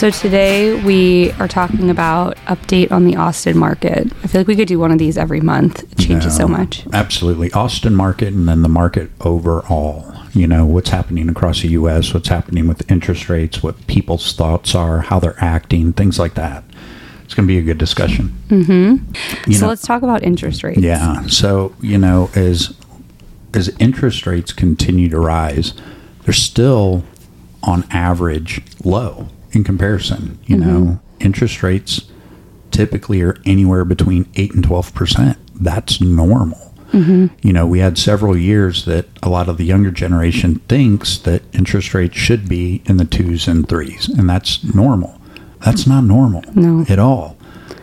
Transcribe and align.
So 0.00 0.08
today 0.08 0.82
we 0.82 1.30
are 1.32 1.46
talking 1.46 1.90
about 1.90 2.38
update 2.46 2.90
on 2.90 3.04
the 3.04 3.16
Austin 3.16 3.58
market. 3.58 4.10
I 4.24 4.28
feel 4.28 4.40
like 4.40 4.48
we 4.48 4.56
could 4.56 4.66
do 4.66 4.78
one 4.78 4.90
of 4.90 4.96
these 4.96 5.18
every 5.18 5.42
month. 5.42 5.82
It 5.92 5.98
changes 5.98 6.34
so 6.34 6.48
much. 6.48 6.86
Absolutely. 6.94 7.52
Austin 7.52 7.94
market 7.94 8.28
and 8.28 8.48
then 8.48 8.62
the 8.62 8.68
market 8.70 9.10
overall. 9.20 10.10
You 10.32 10.46
know, 10.46 10.64
what's 10.64 10.88
happening 10.88 11.28
across 11.28 11.60
the 11.60 11.68
U.S., 11.68 12.14
what's 12.14 12.28
happening 12.28 12.66
with 12.66 12.90
interest 12.90 13.28
rates, 13.28 13.62
what 13.62 13.86
people's 13.88 14.32
thoughts 14.32 14.74
are, 14.74 15.00
how 15.00 15.20
they're 15.20 15.34
acting, 15.36 15.92
things 15.92 16.18
like 16.18 16.32
that. 16.32 16.64
It's 17.26 17.34
going 17.34 17.46
to 17.46 17.52
be 17.52 17.58
a 17.58 17.62
good 17.62 17.76
discussion. 17.76 18.34
Mm-hmm. 18.48 19.52
so 19.52 19.68
let's 19.68 19.82
talk 19.82 20.00
about 20.00 20.22
interest 20.22 20.62
rates. 20.62 20.80
Yeah. 20.80 21.26
So, 21.26 21.74
you 21.82 21.98
know, 21.98 22.30
as 22.34 22.74
as 23.52 23.68
interest 23.78 24.26
rates 24.26 24.54
continue 24.54 25.10
to 25.10 25.20
rise, 25.20 25.74
they're 26.24 26.32
still 26.32 27.04
on 27.62 27.84
average 27.90 28.62
low 28.82 29.28
in 29.52 29.64
comparison. 29.64 30.38
You 30.46 30.56
mm-hmm. 30.56 30.68
know, 30.68 31.00
interest 31.18 31.62
rates 31.62 32.10
typically 32.70 33.22
are 33.22 33.36
anywhere 33.44 33.84
between 33.84 34.28
8 34.36 34.54
and 34.54 34.64
12%. 34.64 35.36
That's 35.54 36.00
normal. 36.00 36.70
Mm-hmm. 36.92 37.26
You 37.42 37.52
know, 37.52 37.66
we 37.66 37.78
had 37.78 37.98
several 37.98 38.36
years 38.36 38.84
that 38.84 39.06
a 39.22 39.28
lot 39.28 39.48
of 39.48 39.58
the 39.58 39.64
younger 39.64 39.90
generation 39.90 40.56
thinks 40.68 41.18
that 41.18 41.42
interest 41.54 41.94
rates 41.94 42.16
should 42.16 42.48
be 42.48 42.82
in 42.86 42.96
the 42.96 43.04
twos 43.04 43.46
and 43.46 43.68
threes, 43.68 44.08
and 44.08 44.28
that's 44.28 44.74
normal. 44.74 45.20
That's 45.64 45.86
not 45.86 46.04
normal 46.04 46.42
No. 46.54 46.84
at 46.88 46.98
all. 46.98 47.36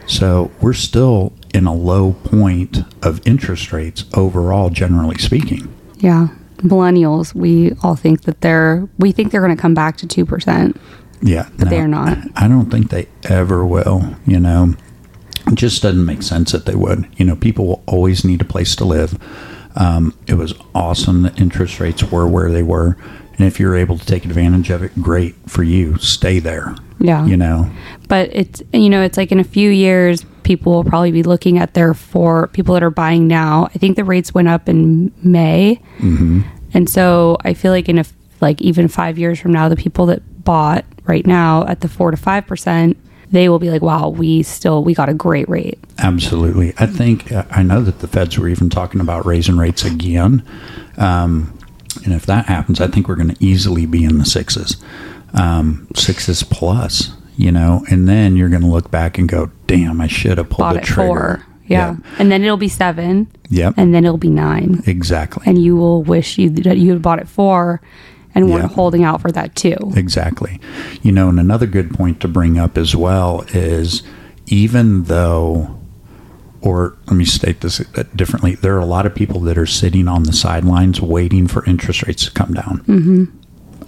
So 0.07 0.51
we're 0.61 0.73
still 0.73 1.33
in 1.53 1.65
a 1.67 1.73
low 1.73 2.13
point 2.23 2.79
of 3.03 3.25
interest 3.25 3.71
rates 3.71 4.05
overall, 4.13 4.69
generally 4.69 5.17
speaking. 5.17 5.73
Yeah. 5.97 6.29
Millennials, 6.57 7.35
we 7.35 7.73
all 7.83 7.95
think 7.95 8.23
that 8.23 8.41
they're 8.41 8.87
we 8.97 9.11
think 9.11 9.31
they're 9.31 9.41
going 9.41 9.55
to 9.55 9.61
come 9.61 9.75
back 9.75 9.97
to 9.97 10.07
2%. 10.07 10.75
Yeah, 11.21 11.49
But 11.57 11.69
they 11.69 11.79
are 11.79 11.87
not. 11.87 12.17
I 12.35 12.47
don't 12.47 12.69
think 12.69 12.89
they 12.89 13.07
ever 13.23 13.65
will. 13.65 14.15
You 14.25 14.39
know, 14.39 14.75
it 15.47 15.55
just 15.55 15.81
doesn't 15.81 16.05
make 16.05 16.21
sense 16.21 16.51
that 16.51 16.65
they 16.65 16.75
would. 16.75 17.07
You 17.17 17.25
know, 17.25 17.35
people 17.35 17.67
will 17.67 17.83
always 17.87 18.23
need 18.23 18.41
a 18.41 18.45
place 18.45 18.75
to 18.77 18.85
live. 18.85 19.17
Um, 19.75 20.17
it 20.27 20.35
was 20.35 20.53
awesome 20.73 21.23
that 21.23 21.39
interest 21.39 21.79
rates 21.79 22.03
were 22.03 22.27
where 22.27 22.51
they 22.51 22.63
were, 22.63 22.97
and 23.37 23.47
if 23.47 23.59
you're 23.59 23.75
able 23.75 23.97
to 23.97 24.05
take 24.05 24.25
advantage 24.25 24.69
of 24.71 24.81
it, 24.83 24.91
great 25.01 25.35
for 25.47 25.63
you. 25.63 25.97
Stay 25.97 26.39
there. 26.39 26.75
Yeah. 26.99 27.25
You 27.25 27.37
know, 27.37 27.69
But 28.07 28.29
it's 28.33 28.63
you 28.73 28.89
know, 28.89 29.03
it's 29.03 29.17
like 29.17 29.31
in 29.31 29.39
a 29.39 29.43
few 29.43 29.69
years 29.69 30.25
people 30.43 30.73
will 30.73 30.83
probably 30.83 31.11
be 31.11 31.23
looking 31.23 31.59
at 31.59 31.73
their 31.73 31.93
for 31.93 32.47
people 32.47 32.73
that 32.73 32.81
are 32.81 32.89
buying 32.89 33.27
now. 33.27 33.65
I 33.75 33.77
think 33.77 33.97
the 33.97 34.03
rates 34.03 34.33
went 34.33 34.47
up 34.47 34.67
in 34.67 35.11
May. 35.21 35.79
Mm-hmm. 35.97 36.41
And 36.73 36.89
so 36.89 37.37
I 37.41 37.53
feel 37.53 37.71
like 37.71 37.87
in 37.89 37.99
a 37.99 38.05
like 38.41 38.61
even 38.61 38.87
5 38.87 39.17
years 39.17 39.39
from 39.39 39.51
now 39.53 39.69
the 39.69 39.75
people 39.75 40.05
that 40.07 40.21
bought 40.43 40.85
right 41.05 41.25
now 41.25 41.65
at 41.67 41.81
the 41.81 41.87
4 41.87 42.11
to 42.11 42.17
5%, 42.17 42.95
they 43.31 43.49
will 43.49 43.59
be 43.59 43.69
like, 43.69 43.81
"Wow, 43.81 44.07
we 44.09 44.41
still 44.43 44.83
we 44.83 44.93
got 44.93 45.09
a 45.09 45.13
great 45.13 45.49
rate." 45.49 45.77
Absolutely. 45.99 46.73
I 46.77 46.85
think 46.85 47.31
I 47.51 47.61
know 47.61 47.81
that 47.81 47.99
the 47.99 48.07
feds 48.07 48.37
were 48.37 48.47
even 48.47 48.69
talking 48.69 49.01
about 49.01 49.25
raising 49.25 49.57
rates 49.57 49.83
again. 49.83 50.43
Um, 50.97 51.57
and 52.05 52.13
if 52.13 52.25
that 52.27 52.45
happens, 52.45 52.79
I 52.79 52.87
think 52.87 53.07
we're 53.09 53.15
going 53.15 53.33
to 53.33 53.43
easily 53.43 53.85
be 53.85 54.05
in 54.05 54.17
the 54.19 54.25
sixes, 54.25 54.77
um, 55.33 55.87
sixes 55.95 56.43
plus, 56.43 57.11
you 57.35 57.51
know, 57.51 57.83
and 57.89 58.07
then 58.07 58.37
you're 58.37 58.49
going 58.49 58.61
to 58.61 58.67
look 58.67 58.91
back 58.91 59.17
and 59.17 59.27
go, 59.27 59.51
damn, 59.67 59.99
I 59.99 60.07
should 60.07 60.37
have 60.37 60.49
pulled 60.49 60.59
Bought 60.59 60.75
the 60.75 60.81
trigger. 60.81 61.43
4. 61.43 61.45
Yeah. 61.65 61.89
Yep. 61.95 61.97
And 62.19 62.31
then 62.31 62.43
it'll 62.43 62.55
be 62.55 62.69
7 62.69 63.27
Yep. 63.49 63.73
and 63.75 63.93
then 63.93 64.05
it'll 64.05 64.17
be 64.17 64.29
9. 64.29 64.83
Exactly. 64.85 65.43
And 65.45 65.61
you 65.61 65.75
will 65.75 66.01
wish 66.03 66.37
you 66.37 66.49
that 66.51 66.77
you 66.77 66.91
had 66.93 67.01
bought 67.01 67.19
it 67.19 67.27
4 67.27 67.81
and 68.43 68.49
Yeah. 68.49 68.67
holding 68.67 69.03
out 69.03 69.21
for 69.21 69.31
that 69.31 69.55
too. 69.55 69.75
Exactly. 69.95 70.59
You 71.01 71.11
know, 71.11 71.29
and 71.29 71.39
another 71.39 71.65
good 71.65 71.91
point 71.93 72.19
to 72.21 72.27
bring 72.27 72.57
up 72.57 72.77
as 72.77 72.95
well 72.95 73.43
is 73.53 74.03
even 74.47 75.03
though, 75.03 75.75
or 76.61 76.95
let 77.07 77.15
me 77.17 77.25
state 77.25 77.61
this 77.61 77.79
differently, 78.15 78.55
there 78.55 78.75
are 78.75 78.79
a 78.79 78.85
lot 78.85 79.05
of 79.05 79.13
people 79.13 79.39
that 79.41 79.57
are 79.57 79.65
sitting 79.65 80.07
on 80.07 80.23
the 80.23 80.33
sidelines 80.33 81.01
waiting 81.01 81.47
for 81.47 81.65
interest 81.65 82.05
rates 82.07 82.25
to 82.25 82.31
come 82.31 82.53
down. 82.53 82.83
Mm-hmm. 82.87 83.23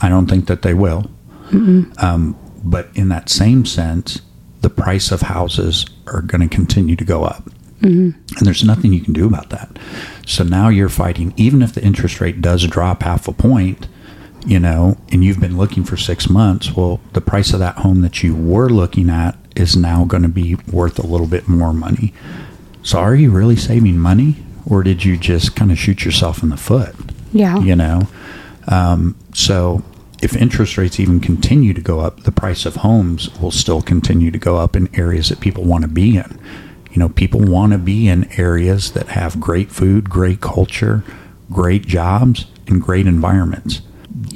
I 0.01 0.09
don't 0.09 0.28
think 0.28 0.47
that 0.47 0.62
they 0.62 0.74
will. 0.74 1.09
Um, 1.51 2.35
but 2.63 2.90
in 2.94 3.09
that 3.09 3.29
same 3.29 3.66
sense, 3.66 4.22
the 4.62 4.69
price 4.69 5.12
of 5.12 5.22
houses 5.22 5.85
are 6.07 6.22
going 6.22 6.47
to 6.47 6.53
continue 6.53 6.95
to 6.95 7.06
go 7.06 7.24
up. 7.24 7.50
And 7.81 8.16
there's 8.41 8.63
nothing 8.66 8.91
you 8.91 9.00
can 9.00 9.13
do 9.13 9.25
about 9.25 9.50
that. 9.51 9.79
So 10.25 10.44
now 10.44 10.68
you're 10.68 10.90
fighting, 10.90 11.34
even 11.38 11.62
if 11.62 11.74
the 11.74 11.81
interest 11.81 12.19
rate 12.19 12.41
does 12.41 12.68
drop 12.68 13.03
half 13.03 13.28
a 13.28 13.31
point, 13.31 13.88
you 14.45 14.59
know, 14.59 14.97
and 15.11 15.23
you've 15.23 15.39
been 15.39 15.57
looking 15.57 15.83
for 15.83 15.97
six 15.97 16.29
months, 16.29 16.73
well, 16.73 17.00
the 17.13 17.22
price 17.22 17.53
of 17.53 17.59
that 17.59 17.77
home 17.77 18.01
that 18.01 18.23
you 18.23 18.35
were 18.35 18.69
looking 18.69 19.09
at 19.09 19.38
is 19.55 19.75
now 19.75 20.05
going 20.05 20.23
to 20.23 20.29
be 20.29 20.55
worth 20.72 21.00
a 21.00 21.05
little 21.05 21.27
bit 21.27 21.47
more 21.47 21.73
money. 21.73 22.13
So 22.81 23.00
are 23.00 23.16
you 23.16 23.31
really 23.31 23.55
saving 23.55 23.97
money 23.97 24.38
or 24.66 24.83
did 24.83 25.03
you 25.03 25.17
just 25.17 25.55
kind 25.55 25.72
of 25.72 25.77
shoot 25.77 26.05
yourself 26.05 26.41
in 26.41 26.50
the 26.50 26.57
foot? 26.57 26.95
Yeah. 27.33 27.59
You 27.59 27.75
know? 27.75 28.07
Um, 28.67 29.17
so 29.33 29.83
if 30.22 30.35
interest 30.35 30.77
rates 30.77 31.00
even 31.00 31.19
continue 31.19 31.73
to 31.73 31.81
go 31.81 32.00
up, 32.00 32.23
the 32.23 32.31
price 32.31 32.66
of 32.66 32.77
homes 32.77 33.29
will 33.39 33.51
still 33.51 33.81
continue 33.81 34.31
to 34.31 34.38
go 34.38 34.57
up 34.57 34.75
in 34.75 34.94
areas 34.97 35.29
that 35.29 35.39
people 35.39 35.63
want 35.63 35.83
to 35.83 35.88
be 35.88 36.17
in. 36.17 36.39
You 36.91 36.97
know, 36.97 37.09
people 37.09 37.41
want 37.41 37.71
to 37.73 37.77
be 37.77 38.07
in 38.07 38.31
areas 38.39 38.94
that 38.94 39.09
have 39.09 39.39
great 39.39 39.71
food, 39.71 40.09
great 40.09 40.41
culture, 40.41 41.03
great 41.51 41.85
jobs, 41.85 42.45
and 42.67 42.81
great 42.81 43.07
environments. 43.07 43.81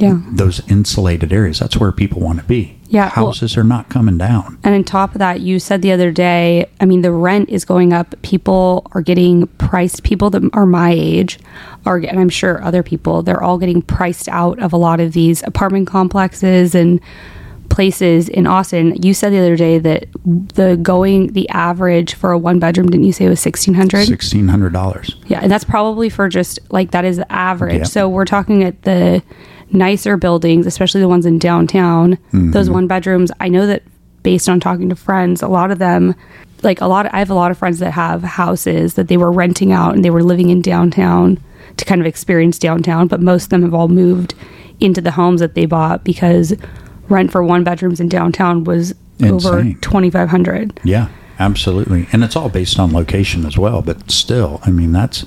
Yeah. 0.04 0.20
Those 0.32 0.62
insulated 0.70 1.32
areas, 1.34 1.60
that's 1.60 1.78
where 1.78 1.92
people 1.92 2.20
want 2.22 2.40
to 2.40 2.46
be. 2.46 2.78
Yeah, 2.90 3.12
well- 3.16 3.28
Houses 3.28 3.58
are 3.58 3.64
not 3.64 3.90
coming 3.90 4.18
down. 4.18 4.60
And 4.64 4.76
on 4.76 4.84
top 4.84 5.14
of 5.14 5.20
that, 5.20 5.42
you 5.42 5.58
said 5.60 5.82
the 5.82 5.92
other 5.92 6.12
day, 6.12 6.68
I 6.80 6.86
mean, 6.86 7.02
the 7.02 7.12
rent 7.12 7.50
is 7.50 7.66
going 7.66 7.92
up. 7.94 8.14
People 8.22 8.86
are 8.92 9.02
getting 9.02 9.48
priced, 9.58 10.04
people 10.04 10.30
that 10.32 10.44
are 10.54 10.66
my 10.68 10.92
age 10.92 11.40
are, 11.86 11.98
and 11.98 12.20
I'm 12.20 12.30
sure 12.30 12.64
other 12.64 12.84
people, 12.84 13.24
they're 13.24 13.42
all 13.42 13.58
getting 13.58 13.82
priced 13.82 14.28
out 14.30 14.60
of 14.60 14.74
a 14.74 14.78
lot 14.78 15.00
of 15.00 15.14
these 15.14 15.42
apartment 15.44 15.88
complexes 15.88 16.76
and 16.76 17.00
places 17.74 18.30
in 18.30 18.46
Austin. 18.46 19.02
You 19.02 19.14
said 19.14 19.32
the 19.32 19.40
other 19.40 19.56
day 19.56 19.80
that 19.80 20.08
the 20.24 20.78
going, 20.78 21.34
the 21.34 21.50
average 21.50 22.14
for 22.14 22.32
a 22.32 22.38
one 22.38 22.60
bedroom, 22.60 22.90
didn't 22.90 23.06
you 23.06 23.12
say 23.12 23.26
it 23.26 23.30
was 23.30 23.44
1600 23.44 24.08
$1,600. 24.08 25.16
yeah, 25.28 25.40
and 25.42 25.52
that's 25.52 25.64
probably 25.64 26.10
for 26.10 26.30
just 26.30 26.60
like 26.70 26.92
that 26.92 27.04
is 27.04 27.18
the 27.18 27.32
average. 27.32 27.88
So 27.88 28.08
we're 28.08 28.26
talking 28.26 28.64
at 28.64 28.84
the 28.84 29.24
nicer 29.72 30.18
buildings, 30.18 30.68
especially 30.68 31.02
the 31.02 31.08
ones 31.08 31.26
in 31.26 31.40
downtown. 31.40 32.14
Mm-hmm. 32.14 32.52
Those 32.52 32.70
one 32.70 32.88
bedrooms, 32.88 33.32
I 33.40 33.50
know 33.50 33.66
that 33.66 33.84
based 34.22 34.48
on 34.48 34.60
talking 34.60 34.90
to 34.90 34.96
friends, 34.96 35.42
a 35.42 35.48
lot 35.48 35.72
of 35.72 35.80
them 35.80 36.16
like 36.62 36.80
a 36.80 36.86
lot 36.86 37.14
I 37.14 37.20
have 37.20 37.30
a 37.30 37.34
lot 37.34 37.52
of 37.52 37.58
friends 37.58 37.80
that 37.80 37.92
have 37.92 38.24
houses 38.24 38.94
that 38.94 39.08
they 39.08 39.18
were 39.18 39.32
renting 39.32 39.72
out 39.72 39.96
and 39.96 40.06
they 40.06 40.10
were 40.10 40.24
living 40.24 40.50
in 40.50 40.62
downtown 40.62 41.40
to 41.78 41.86
kind 41.86 42.00
of 42.00 42.08
experience 42.08 42.60
downtown, 42.60 43.08
but 43.08 43.20
most 43.20 43.46
of 43.46 43.50
them 43.50 43.64
have 43.64 43.74
all 43.74 43.88
moved 43.88 44.36
into 44.80 45.02
the 45.02 45.12
homes 45.12 45.40
that 45.40 45.56
they 45.56 45.66
bought 45.66 46.04
because 46.04 46.54
rent 47.10 47.32
for 47.32 47.44
one 47.44 47.64
bedrooms 47.64 48.00
in 48.00 48.10
downtown 48.10 48.64
was 48.64 48.94
over 49.24 49.64
2500. 49.82 50.80
Yeah, 50.84 51.10
absolutely. 51.40 52.08
And 52.12 52.24
it's 52.24 52.36
all 52.36 52.50
based 52.50 52.80
on 52.80 52.92
location 52.94 53.46
as 53.46 53.58
well, 53.58 53.82
but 53.82 54.10
still, 54.12 54.60
I 54.66 54.72
mean, 54.72 54.92
that's 54.92 55.26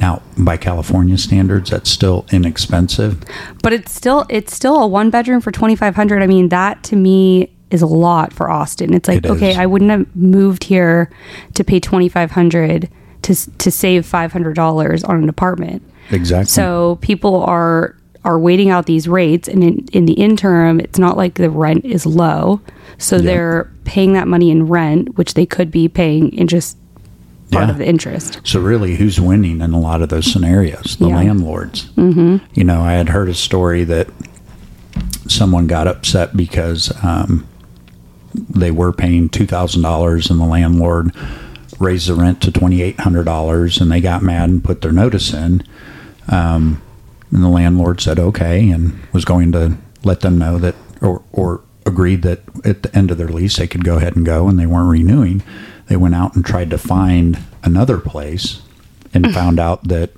now 0.00 0.22
by 0.36 0.56
California 0.56 1.16
standards, 1.16 1.70
that's 1.70 1.88
still 1.90 2.26
inexpensive. 2.32 3.22
but 3.62 3.72
it's 3.72 3.92
still 3.92 4.26
it's 4.28 4.54
still 4.54 4.82
a 4.82 4.86
one 4.86 5.08
bedroom 5.10 5.40
for 5.40 5.52
2500 5.52 6.20
i 6.22 6.26
mean 6.26 6.48
that 6.48 6.82
to 6.82 6.96
me 6.96 7.48
is 7.70 7.80
a 7.80 7.86
lot 7.86 8.32
for 8.32 8.50
austin 8.50 8.92
it's 8.92 9.08
like 9.08 9.18
It 9.24 9.30
okay 9.30 9.54
i 9.54 9.66
wouldn't 9.66 9.90
have 9.92 10.14
moved 10.16 10.64
here 10.64 11.10
to 11.54 11.62
pay 11.64 11.78
2500 11.78 12.88
to 13.22 13.34
to 13.58 13.70
save 13.70 14.04
$500 14.04 15.08
on 15.08 15.22
an 15.22 15.28
apartment 15.28 15.82
Exactly. 16.10 16.46
so 16.50 16.98
people 17.00 17.42
are 17.44 17.96
are 18.24 18.38
waiting 18.38 18.70
out 18.70 18.86
these 18.86 19.06
rates 19.08 19.46
and 19.48 19.62
in, 19.62 19.86
in 19.92 20.06
the 20.06 20.14
interim 20.14 20.80
it's 20.80 20.98
not 20.98 21.16
like 21.16 21.34
the 21.34 21.50
rent 21.50 21.84
is 21.84 22.06
low 22.06 22.60
so 22.98 23.18
they're 23.18 23.70
paying 23.84 24.12
that 24.14 24.26
money 24.28 24.50
in 24.50 24.66
rent 24.66 25.16
which 25.18 25.34
they 25.34 25.44
could 25.46 25.70
be 25.70 25.88
paying 25.88 26.32
in 26.32 26.46
just 26.46 26.76
part 27.50 27.66
Yeah. 27.66 27.70
of 27.70 27.78
the 27.78 27.86
interest 27.86 28.40
So 28.44 28.60
really, 28.60 28.96
who's 28.96 29.20
winning 29.20 29.60
in 29.60 29.72
a 29.74 29.78
lot 29.80 30.00
of 30.02 30.08
those 30.08 30.30
scenarios? 30.32 30.96
The 30.96 31.08
Yeah. 31.08 31.16
landlords. 31.16 31.84
Mm-hmm. 31.96 32.36
You 32.54 32.64
know, 32.64 32.80
I 32.80 32.92
had 32.92 33.10
heard 33.10 33.28
a 33.28 33.34
story 33.34 33.84
that 33.84 34.08
someone 35.28 35.66
got 35.66 35.86
upset 35.86 36.36
because 36.36 36.92
um, 37.04 37.46
they 38.34 38.70
were 38.70 38.92
paying 38.92 39.28
two 39.28 39.46
thousand 39.46 39.82
dollars, 39.82 40.30
and 40.30 40.40
the 40.40 40.44
landlord 40.46 41.12
raised 41.78 42.08
the 42.08 42.14
rent 42.14 42.40
to 42.42 42.50
twenty 42.50 42.82
eight 42.82 42.98
hundred 43.00 43.24
dollars, 43.24 43.80
and 43.80 43.90
they 43.92 44.00
got 44.00 44.22
mad 44.22 44.48
and 44.48 44.64
put 44.64 44.80
their 44.80 44.92
notice 44.92 45.32
in. 45.32 45.62
Um, 46.28 46.80
and 47.34 47.42
the 47.42 47.48
landlord 47.48 48.00
said 48.00 48.18
okay, 48.18 48.70
and 48.70 48.98
was 49.12 49.24
going 49.24 49.52
to 49.52 49.76
let 50.04 50.20
them 50.20 50.38
know 50.38 50.58
that, 50.58 50.74
or 51.02 51.22
or 51.32 51.60
agreed 51.84 52.22
that 52.22 52.40
at 52.64 52.82
the 52.82 52.96
end 52.96 53.10
of 53.10 53.18
their 53.18 53.28
lease 53.28 53.56
they 53.56 53.66
could 53.66 53.84
go 53.84 53.96
ahead 53.96 54.16
and 54.16 54.24
go, 54.24 54.48
and 54.48 54.58
they 54.58 54.66
weren't 54.66 54.88
renewing. 54.88 55.42
They 55.88 55.96
went 55.96 56.14
out 56.14 56.34
and 56.34 56.44
tried 56.44 56.70
to 56.70 56.78
find 56.78 57.38
another 57.62 57.98
place, 57.98 58.62
and 59.12 59.34
found 59.34 59.58
out 59.58 59.88
that 59.88 60.10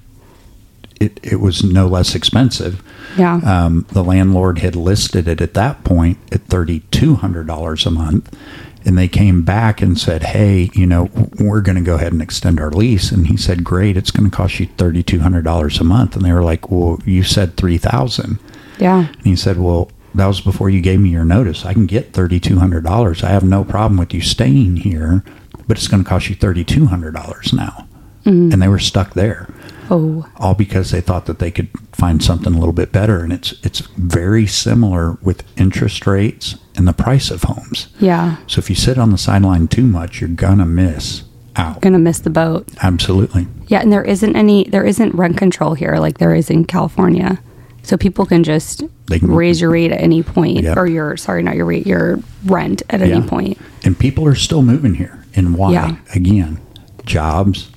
it, 1.00 1.20
it 1.22 1.36
was 1.36 1.62
no 1.64 1.86
less 1.86 2.14
expensive. 2.14 2.82
Yeah. 3.18 3.36
Um, 3.36 3.86
the 3.90 4.04
landlord 4.04 4.58
had 4.58 4.76
listed 4.76 5.28
it 5.28 5.40
at 5.40 5.54
that 5.54 5.84
point 5.84 6.18
at 6.32 6.46
$3,200 6.48 7.86
a 7.86 7.90
month. 7.90 8.38
And 8.86 8.96
they 8.96 9.08
came 9.08 9.42
back 9.42 9.82
and 9.82 9.98
said, 9.98 10.22
hey, 10.22 10.70
you 10.72 10.86
know, 10.86 11.10
we're 11.40 11.60
going 11.60 11.76
to 11.76 11.82
go 11.82 11.96
ahead 11.96 12.12
and 12.12 12.22
extend 12.22 12.60
our 12.60 12.70
lease. 12.70 13.10
And 13.10 13.26
he 13.26 13.36
said, 13.36 13.64
great, 13.64 13.96
it's 13.96 14.12
going 14.12 14.30
to 14.30 14.34
cost 14.34 14.60
you 14.60 14.68
$3,200 14.68 15.80
a 15.80 15.84
month. 15.84 16.14
And 16.16 16.24
they 16.24 16.32
were 16.32 16.44
like, 16.44 16.70
well, 16.70 17.00
you 17.04 17.22
said 17.24 17.56
3000 17.56 18.38
yeah. 18.78 19.08
And 19.08 19.24
he 19.24 19.36
said, 19.36 19.58
well, 19.58 19.90
that 20.14 20.26
was 20.26 20.40
before 20.40 20.70
you 20.70 20.80
gave 20.80 21.00
me 21.00 21.10
your 21.10 21.24
notice. 21.24 21.64
I 21.64 21.72
can 21.72 21.86
get 21.86 22.12
$3,200. 22.12 23.24
I 23.24 23.30
have 23.30 23.44
no 23.44 23.64
problem 23.64 23.98
with 23.98 24.14
you 24.14 24.20
staying 24.20 24.76
here, 24.76 25.24
but 25.66 25.76
it's 25.76 25.88
going 25.88 26.02
to 26.04 26.08
cost 26.08 26.28
you 26.28 26.36
$3,200 26.36 27.52
now. 27.54 27.88
Mm. 28.24 28.52
And 28.52 28.62
they 28.62 28.68
were 28.68 28.78
stuck 28.78 29.14
there 29.14 29.48
Oh. 29.90 30.26
all 30.36 30.54
because 30.54 30.90
they 30.90 31.00
thought 31.00 31.26
that 31.26 31.38
they 31.38 31.50
could 31.50 31.68
find 31.92 32.22
something 32.22 32.52
a 32.52 32.58
little 32.58 32.72
bit 32.72 32.90
better 32.90 33.20
and 33.22 33.32
it's 33.32 33.54
it's 33.62 33.80
very 33.96 34.44
similar 34.44 35.12
with 35.22 35.44
interest 35.56 36.06
rates 36.08 36.56
and 36.76 36.86
the 36.86 36.92
price 36.92 37.30
of 37.30 37.42
homes 37.44 37.88
Yeah. 37.98 38.36
so 38.46 38.58
if 38.58 38.68
you 38.70 38.76
sit 38.76 38.98
on 38.98 39.10
the 39.10 39.18
sideline 39.18 39.68
too 39.68 39.86
much 39.86 40.20
you're 40.20 40.28
gonna 40.30 40.66
miss 40.66 41.22
out 41.56 41.80
Gonna 41.80 41.98
miss 41.98 42.18
the 42.20 42.30
boat. 42.30 42.68
absolutely 42.82 43.46
Yeah, 43.68 43.80
and 43.80 43.90
there 43.92 44.04
isn't 44.04 44.36
any 44.36 44.64
there 44.64 44.84
isn't 44.84 45.14
rent 45.14 45.36
control 45.38 45.74
here 45.74 45.96
like 45.96 46.18
there 46.18 46.34
is 46.34 46.50
in 46.50 46.64
California. 46.66 47.38
So 47.82 47.96
people 47.96 48.26
can 48.26 48.42
just 48.42 48.82
They 49.06 49.20
can- 49.20 49.30
raise 49.30 49.60
your 49.60 49.70
rate 49.70 49.92
at 49.92 50.00
any 50.00 50.22
point 50.22 50.62
Yep. 50.64 50.76
or 50.76 50.86
your 50.86 51.16
sorry, 51.16 51.42
not 51.42 51.54
your 51.56 51.64
rate, 51.66 51.86
your 51.86 52.18
rent 52.44 52.82
at 52.90 53.00
any 53.00 53.22
point. 53.22 53.58
and 53.84 53.96
people 53.98 54.26
are 54.26 54.34
still 54.34 54.62
moving 54.62 54.94
here 54.94 55.24
and 55.34 55.54
why 55.56 55.72
Yeah. 55.72 55.96
again 56.14 56.58
jobs 57.06 57.70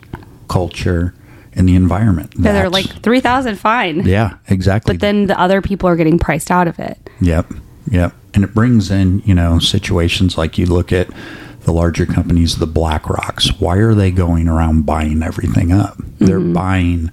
culture 0.48 1.14
and 1.54 1.68
the 1.70 1.76
environment 1.76 2.32
Yeah, 2.38 2.54
they're 2.54 2.70
like 2.70 2.88
three 3.04 3.20
thousand 3.20 3.58
fine. 3.60 4.02
yeah 4.06 4.34
exactly 4.48 4.96
But 4.96 5.02
then 5.02 5.28
the 5.28 5.40
other 5.40 5.62
people 5.62 5.88
are 5.90 5.96
getting 5.96 6.18
priced 6.20 6.52
out 6.52 6.68
of 6.68 6.80
it. 6.80 6.98
Yep. 7.22 7.54
Yep. 7.92 8.14
And 8.34 8.44
it 8.44 8.54
brings 8.54 8.92
in, 8.92 9.20
you 9.26 9.34
know, 9.34 9.60
situations 9.60 10.38
like 10.38 10.58
you 10.58 10.66
look 10.66 10.92
at 10.92 11.10
the 11.62 11.74
larger 11.74 12.06
companies, 12.06 12.58
the 12.58 12.68
BlackRocks. 12.68 13.60
Why 13.60 13.78
are 13.78 13.94
they 13.94 14.12
going 14.12 14.48
around 14.48 14.86
buying 14.86 15.24
everything 15.24 15.72
up? 15.72 15.98
They're 16.20 16.40
mm-hmm. 16.40 16.54
buying 16.54 17.12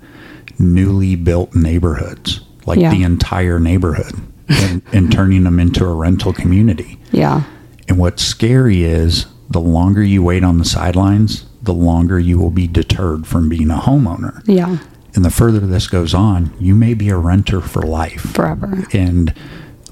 newly 0.59 1.17
built 1.17 1.55
neighborhoods, 1.55 2.41
like 2.65 2.79
Yeah. 2.79 2.91
the 2.91 3.03
entire 3.03 3.59
neighborhood, 3.59 4.15
and, 4.49 4.83
and 4.93 5.11
turning 5.13 5.45
them 5.45 5.59
into 5.59 5.85
a 5.85 5.93
rental 5.93 6.33
community. 6.33 6.99
Yeah. 7.13 7.43
And 7.89 7.99
what's 7.99 8.23
scary 8.23 8.85
is 8.85 9.27
the 9.51 9.61
longer 9.61 10.03
you 10.03 10.23
wait 10.23 10.45
on 10.45 10.59
the 10.59 10.65
sidelines, 10.65 11.47
the 11.63 11.75
longer 11.75 12.19
you 12.19 12.39
will 12.39 12.51
be 12.51 12.67
deterred 12.67 13.27
from 13.27 13.49
being 13.49 13.71
a 13.71 13.77
homeowner. 13.77 14.43
Yeah. 14.47 14.79
And 15.15 15.25
the 15.25 15.31
further 15.31 15.61
this 15.61 15.87
goes 15.89 16.15
on, 16.15 16.53
you 16.61 16.75
may 16.75 16.95
be 16.95 17.09
a 17.09 17.17
renter 17.17 17.61
for 17.61 17.83
life 17.83 18.21
Forever. 18.21 18.85
and 18.93 19.33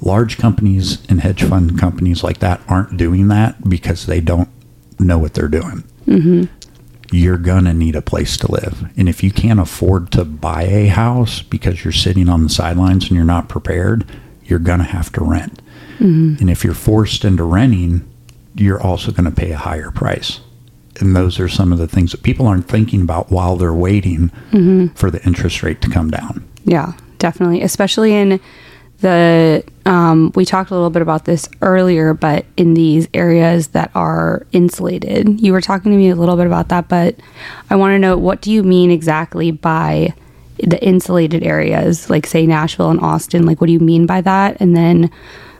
large 0.00 0.38
companies 0.38 1.05
and 1.08 1.20
hedge 1.20 1.43
fund 1.43 1.79
companies 1.79 2.23
like 2.23 2.38
that 2.38 2.61
aren't 2.69 2.96
doing 2.96 3.29
that 3.29 3.69
because 3.69 4.06
they 4.06 4.20
don't 4.20 4.49
know 4.99 5.19
what 5.19 5.35
they're 5.35 5.49
doing. 5.49 5.85
Mm-hmm. 6.06 6.44
You're 7.11 7.38
gonna 7.38 7.75
need 7.75 7.96
a 7.96 8.02
place 8.02 8.37
to 8.38 8.50
live, 8.50 8.91
and 8.96 9.08
if 9.08 9.23
you 9.23 9.31
can't 9.31 9.61
afford 9.61 10.11
to 10.12 10.25
buy 10.25 10.62
a 10.64 10.87
house 10.88 11.43
because 11.43 11.85
you're 11.85 11.93
sitting 11.93 12.29
on 12.29 12.43
the 12.43 12.49
sidelines 12.49 13.05
and 13.05 13.17
you're 13.17 13.25
not 13.25 13.49
prepared, 13.49 14.05
you're 14.44 14.58
gonna 14.58 14.85
have 14.85 15.12
to 15.12 15.25
rent. 15.25 15.61
And 16.00 16.50
if 16.50 16.64
you're 16.64 16.75
forced 16.75 17.25
into 17.25 17.44
renting, 17.44 18.06
you're 18.55 18.82
also 18.82 19.11
going 19.11 19.25
to 19.25 19.31
pay 19.31 19.52
a 19.52 19.56
higher 19.56 19.91
price. 19.91 20.41
And 21.00 21.17
those 21.17 21.41
are 21.41 21.49
some 21.49 21.73
of 21.73 21.79
the 21.79 21.88
things 21.88 22.12
that 22.12 22.23
people 22.23 22.46
aren't 22.46 22.69
thinking 22.69 23.00
about 23.00 23.31
while 23.31 23.56
they're 23.56 23.73
waiting 23.73 24.29
for 24.96 25.11
the 25.11 25.25
interest 25.25 25.62
rate 25.62 25.81
to 25.82 25.88
come 25.88 26.11
down. 26.11 26.46
Yeah, 26.64 26.93
definitely. 27.19 27.62
Especially 27.62 28.12
in 28.12 28.41
the, 29.04 29.62
um, 29.84 30.32
we 30.34 30.46
talked 30.46 30.70
a 30.70 30.74
little 30.74 30.88
bit 30.88 31.02
about 31.02 31.26
this 31.26 31.46
earlier, 31.60 32.14
but 32.14 32.46
in 32.56 32.72
these 32.72 33.06
areas 33.12 33.68
that 33.68 33.90
are 33.94 34.46
insulated, 34.52 35.42
you 35.42 35.52
were 35.52 35.60
talking 35.60 35.92
to 35.92 35.98
me 35.98 36.08
a 36.08 36.14
little 36.14 36.38
bit 36.38 36.46
about 36.46 36.70
that, 36.70 36.88
but 36.88 37.14
I 37.68 37.76
want 37.76 37.92
to 37.92 37.98
know 37.98 38.16
what 38.16 38.40
do 38.40 38.50
you 38.50 38.62
mean 38.62 38.90
exactly 38.90 39.50
by 39.50 40.14
the 40.56 40.82
insulated 40.82 41.42
areas, 41.42 42.08
like 42.08 42.26
say 42.26 42.46
Nashville 42.46 42.90
and 42.90 43.00
Austin? 43.00 43.44
Like, 43.44 43.60
what 43.60 43.66
do 43.66 43.74
you 43.74 43.80
mean 43.80 44.06
by 44.06 44.22
that? 44.22 44.56
And 44.58 44.74
then 44.74 45.10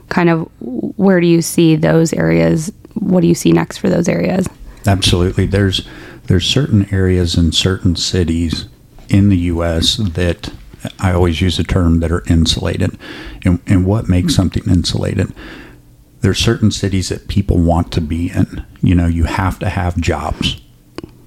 kind 0.09 0.29
of 0.31 0.49
where 0.59 1.21
do 1.21 1.27
you 1.27 1.43
see 1.43 1.75
those 1.75 2.11
areas? 2.11 2.73
What 2.95 3.21
do 3.21 3.27
you 3.27 3.35
see 3.35 3.51
next 3.51 3.77
for 3.77 3.91
those 3.91 4.09
areas? 4.09 4.47
Absolutely. 4.87 5.45
There's 5.45 5.87
there's 6.25 6.47
certain 6.47 6.91
areas 6.91 7.37
in 7.37 7.51
certain 7.51 7.95
cities 7.95 8.65
in 9.07 9.29
the 9.29 9.37
U.S. 9.37 9.97
that 9.97 10.51
I 10.99 11.11
always 11.13 11.41
use 11.41 11.57
the 11.57 11.63
term 11.63 11.99
that 11.99 12.11
are 12.11 12.23
insulated. 12.27 12.97
And, 13.43 13.59
and 13.67 13.85
what 13.85 14.09
makes 14.09 14.35
something 14.35 14.63
insulated? 14.67 15.33
There's 16.21 16.39
certain 16.39 16.71
cities 16.71 17.09
that 17.09 17.27
people 17.27 17.57
want 17.57 17.91
to 17.93 18.01
be 18.01 18.31
in. 18.31 18.65
You 18.81 18.95
know, 18.95 19.07
you 19.07 19.25
have 19.25 19.59
to 19.59 19.69
have 19.69 19.97
jobs. 19.97 20.59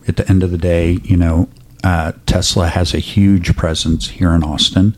At 0.08 0.16
the 0.16 0.28
end 0.28 0.42
of 0.42 0.50
the 0.50 0.58
day, 0.58 0.98
you 1.04 1.16
know, 1.16 1.48
uh, 1.84 2.12
Tesla 2.26 2.68
has 2.68 2.94
a 2.94 2.98
huge 2.98 3.56
presence 3.56 4.08
here 4.08 4.32
in 4.32 4.42
Austin. 4.42 4.96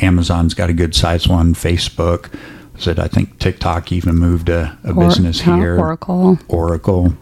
Amazon's 0.00 0.54
got 0.54 0.70
a 0.70 0.72
good 0.74 0.94
size 0.94 1.28
one. 1.28 1.54
Facebook, 1.54 2.32
said 2.78 2.98
I 2.98 3.06
think 3.08 3.38
TikTok 3.38 3.92
even 3.92 4.16
moved 4.16 4.48
a, 4.48 4.76
a 4.84 4.92
Or- 4.92 5.06
business 5.06 5.40
here. 5.42 5.78
Oracle. 5.78 6.38
Oracle. 6.48 7.14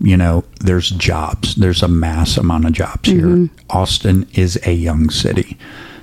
You 0.00 0.16
know, 0.16 0.44
there's 0.60 0.90
jobs. 0.90 1.54
There's 1.56 1.82
a 1.82 1.88
mass 1.88 2.36
amount 2.36 2.66
of 2.66 2.72
jobs 2.72 3.08
here. 3.08 3.48
Austin 3.70 4.28
is 4.34 4.58
a 4.66 4.72
young 4.72 5.10
city. 5.10 5.56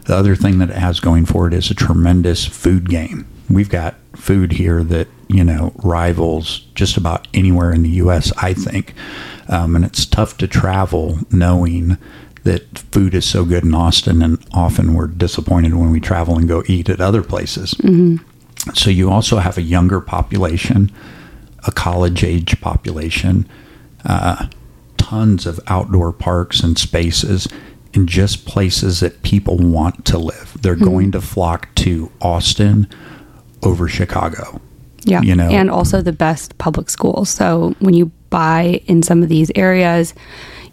The 0.10 0.18
other 0.18 0.36
thing 0.36 0.58
that 0.58 0.72
it 0.72 0.76
has 0.76 1.00
going 1.00 1.28
for 1.28 1.46
it 1.46 1.54
is 1.54 1.70
a 1.70 1.76
tremendous 1.76 2.44
food 2.44 2.90
game. 2.90 3.28
We've 3.48 3.70
got 3.70 3.94
food 4.16 4.54
here 4.54 4.84
that, 4.86 5.08
you 5.28 5.44
know, 5.44 5.72
rivals 5.84 6.62
just 6.74 6.98
about 6.98 7.28
anywhere 7.32 7.72
in 7.72 7.84
the 7.84 7.90
U.S., 7.90 8.34
I 8.38 8.56
think. 8.56 8.96
Um, 9.50 9.76
and 9.76 9.86
it's 9.86 10.08
tough 10.08 10.36
to 10.38 10.48
travel 10.48 11.20
knowing 11.30 12.00
that 12.44 12.80
food 12.80 13.14
is 13.14 13.24
so 13.26 13.46
good 13.46 13.64
in 13.64 13.76
Austin, 13.76 14.24
and 14.24 14.44
often 14.52 14.96
we're 14.96 15.06
disappointed 15.06 15.76
when 15.76 15.92
we 15.92 16.00
travel 16.00 16.40
and 16.40 16.48
go 16.48 16.64
eat 16.66 16.90
at 16.90 17.00
other 17.00 17.22
places. 17.22 17.76
So 18.74 18.90
you 18.90 19.12
also 19.12 19.38
have 19.38 19.60
a 19.60 19.62
younger 19.62 20.02
population, 20.02 20.92
a 21.68 21.72
college 21.72 22.24
age 22.24 22.60
population, 22.62 23.48
uh, 24.06 24.48
tons 24.98 25.46
of 25.46 25.60
outdoor 25.68 26.12
parks 26.14 26.62
and 26.62 26.80
spaces, 26.80 27.48
and 27.94 28.08
just 28.08 28.46
places 28.46 29.00
that 29.00 29.24
people 29.24 29.58
want 29.58 30.06
to 30.06 30.18
live. 30.18 30.58
They're 30.62 30.76
going 30.76 31.12
to 31.14 31.22
flock 31.22 31.74
to 31.76 32.12
Austin 32.22 32.88
over 33.64 33.88
Chicago. 33.88 34.62
Yeah. 35.06 35.22
You 35.22 35.36
know, 35.36 35.50
and 35.50 35.72
also 35.72 36.02
the 36.02 36.14
best 36.14 36.58
public 36.58 36.90
schools. 36.90 37.30
So 37.30 37.74
when 37.80 37.94
you 37.94 38.12
buy 38.30 38.82
in 38.86 39.02
some 39.02 39.24
of 39.24 39.30
these 39.30 39.52
areas, 39.56 40.14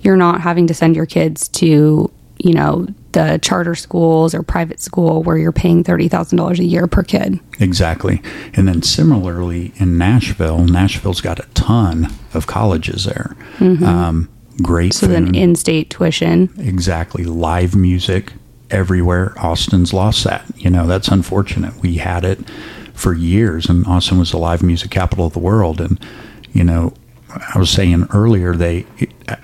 you're 0.00 0.16
not 0.16 0.40
having 0.40 0.66
to 0.66 0.74
send 0.74 0.96
your 0.96 1.06
kids 1.06 1.48
to, 1.48 2.10
you 2.38 2.52
know, 2.52 2.86
the 3.12 3.38
charter 3.40 3.74
schools 3.74 4.34
or 4.34 4.42
private 4.42 4.78
school 4.80 5.22
where 5.22 5.38
you're 5.38 5.52
paying 5.52 5.82
$30,000 5.82 6.58
a 6.58 6.64
year 6.64 6.86
per 6.86 7.02
kid. 7.02 7.40
Exactly. 7.60 8.20
And 8.52 8.68
then 8.68 8.82
similarly 8.82 9.72
in 9.76 9.96
Nashville, 9.96 10.58
Nashville's 10.64 11.22
got 11.22 11.38
a 11.38 11.48
ton 11.54 12.12
of 12.34 12.46
colleges 12.46 13.04
there. 13.04 13.34
Um, 13.60 14.28
great. 14.62 14.94
So 14.94 15.06
then 15.06 15.34
in 15.34 15.54
state 15.54 15.90
tuition. 15.90 16.52
exactly. 16.58 17.24
Live 17.24 17.74
music 17.74 18.32
everywhere. 18.70 19.34
Austin's 19.38 19.92
lost 19.92 20.24
that. 20.24 20.44
You 20.56 20.70
know 20.70 20.86
that's 20.86 21.08
unfortunate. 21.08 21.74
We 21.82 21.96
had 21.96 22.24
it 22.24 22.40
for 22.96 23.12
years 23.12 23.68
and 23.68 23.86
austin 23.86 24.18
was 24.18 24.30
the 24.30 24.38
live 24.38 24.62
music 24.62 24.90
capital 24.90 25.26
of 25.26 25.34
the 25.34 25.38
world. 25.38 25.80
And 25.80 26.00
you 26.52 26.64
know 26.64 26.94
i 27.54 27.58
was 27.58 27.68
saying 27.68 28.06
earlier 28.14 28.54
they 28.56 28.86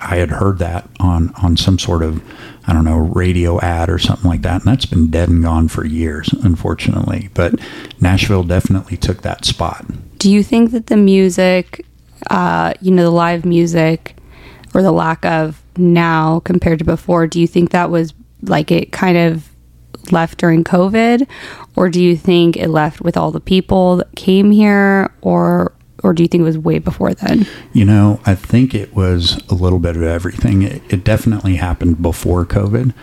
i 0.01 0.15
had 0.15 0.31
heard 0.31 0.57
that 0.57 0.89
on 0.99 1.31
on 1.43 1.55
some 1.55 1.77
sort 1.77 2.01
of 2.01 2.23
i 2.65 2.73
don't 2.73 2.85
know 2.85 2.97
radio 2.97 3.59
ad 3.61 3.89
or 3.89 3.99
something 3.99 4.27
like 4.27 4.41
that 4.41 4.61
and 4.61 4.71
that's 4.71 4.87
been 4.87 5.11
dead 5.11 5.29
and 5.29 5.43
gone 5.43 5.67
for 5.67 5.85
years 5.85 6.33
unfortunately. 6.41 7.29
But 7.35 7.59
nashville 8.01 8.43
definitely 8.43 8.97
took 8.97 9.21
that 9.21 9.45
spot. 9.45 9.85
Do 10.17 10.31
you 10.31 10.41
think 10.41 10.71
that 10.71 10.87
the 10.87 10.97
music, 10.97 11.85
uh, 12.29 12.73
you 12.81 12.91
know, 12.91 13.03
the 13.03 13.11
live 13.11 13.45
music 13.45 14.15
or 14.73 14.81
the 14.81 14.91
lack 14.91 15.25
of 15.25 15.61
now 15.77 16.39
compared 16.41 16.79
to 16.79 16.85
before, 16.85 17.27
do 17.27 17.39
you 17.39 17.47
think 17.47 17.71
that 17.71 17.89
was 17.89 18.13
like 18.41 18.71
it 18.71 18.91
kind 18.91 19.17
of 19.17 19.49
left 20.11 20.39
during 20.39 20.63
COVID? 20.63 21.27
Or 21.75 21.89
do 21.89 22.01
you 22.01 22.15
think 22.15 22.57
it 22.57 22.69
left 22.69 23.01
with 23.01 23.17
all 23.17 23.31
the 23.31 23.39
people 23.39 23.97
that 23.97 24.15
came 24.15 24.51
here? 24.51 25.13
Or 25.21 25.73
or 26.03 26.13
do 26.13 26.21
you 26.21 26.27
think 26.27 26.41
it 26.41 26.45
was 26.45 26.57
way 26.57 26.79
before 26.79 27.13
then? 27.13 27.47
You 27.71 27.85
know, 27.85 28.19
I 28.25 28.35
think 28.35 28.75
it 28.75 28.93
was 28.93 29.41
a 29.49 29.53
little 29.53 29.79
bit 29.79 29.95
of 29.95 30.03
everything. 30.03 30.61
It, 30.61 30.81
it 30.89 31.03
definitely 31.05 31.55
happened 31.55 32.01
before 32.01 32.45
COVID. 32.45 32.93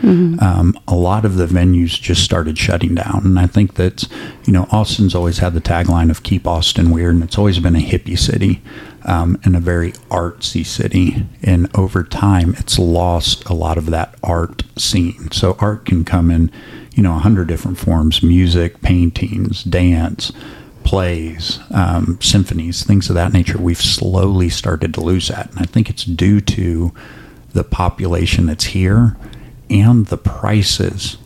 Um, 0.43 0.79
a 0.87 0.95
lot 0.95 1.25
of 1.25 1.37
the 1.37 1.47
venues 1.47 1.99
just 1.99 2.23
started 2.23 2.59
shutting 2.59 2.95
down. 2.95 3.23
And 3.25 3.41
I 3.41 3.47
think 3.47 3.77
that, 3.77 4.07
you 4.45 4.53
know, 4.53 4.69
Austin's 4.71 5.15
always 5.15 5.39
had 5.39 5.55
the 5.55 5.63
tagline 5.63 6.11
of 6.11 6.23
keep 6.23 6.47
Austin 6.47 6.91
weird. 6.91 7.15
And 7.15 7.25
it's 7.25 7.39
always 7.39 7.59
been 7.59 7.75
a 7.75 7.79
hippie 7.79 8.19
city 8.19 8.61
um, 9.05 9.41
a 9.45 9.61
very 9.61 9.93
artsy 10.11 10.65
city. 10.65 11.27
And 11.43 11.69
over 11.77 12.03
time, 12.05 12.55
it's 12.59 12.79
lost 12.79 13.45
a 13.47 13.55
lot 13.55 13.79
of 13.79 13.87
that 13.87 14.15
art 14.23 14.63
scene. 14.77 15.31
So 15.33 15.57
art 15.59 15.87
can 15.87 16.05
come 16.05 16.31
in, 16.31 16.51
you 16.95 17.03
know, 17.03 17.17
a 17.17 17.21
hundred 17.21 17.49
different 17.49 17.79
forms 17.79 18.23
music, 18.23 18.81
paintings, 18.83 19.65
dance, 19.65 20.33
plays, 20.85 21.61
um, 21.71 22.19
symphonies, 22.21 22.85
things 22.85 23.09
of 23.09 23.15
that 23.15 23.33
nature. 23.33 23.59
We've 23.59 23.81
slowly 23.81 24.49
started 24.49 24.95
to 24.95 25.01
lose 25.01 25.29
that. 25.29 25.51
And 25.51 25.61
I 25.61 25.65
think 25.65 25.89
it's 25.91 26.05
due 26.05 26.41
to 26.41 26.93
the 27.53 27.65
population 27.65 28.47
that's 28.47 28.65
here 28.65 29.17
and 29.69 30.07
the 30.07 30.17
prices 30.17 31.17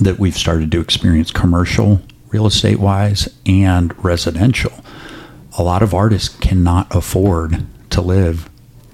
that 0.00 0.18
we've 0.18 0.36
started 0.36 0.70
to 0.72 0.80
experience 0.80 1.30
commercial 1.30 2.02
real 2.28 2.46
estate 2.46 2.80
wise 2.80 3.28
and 3.46 3.92
residential. 4.04 4.72
A 5.58 5.62
lot 5.62 5.82
of 5.82 5.94
artists 5.94 6.28
cannot 6.28 6.94
afford 6.94 7.66
to 7.90 8.00
live 8.00 8.48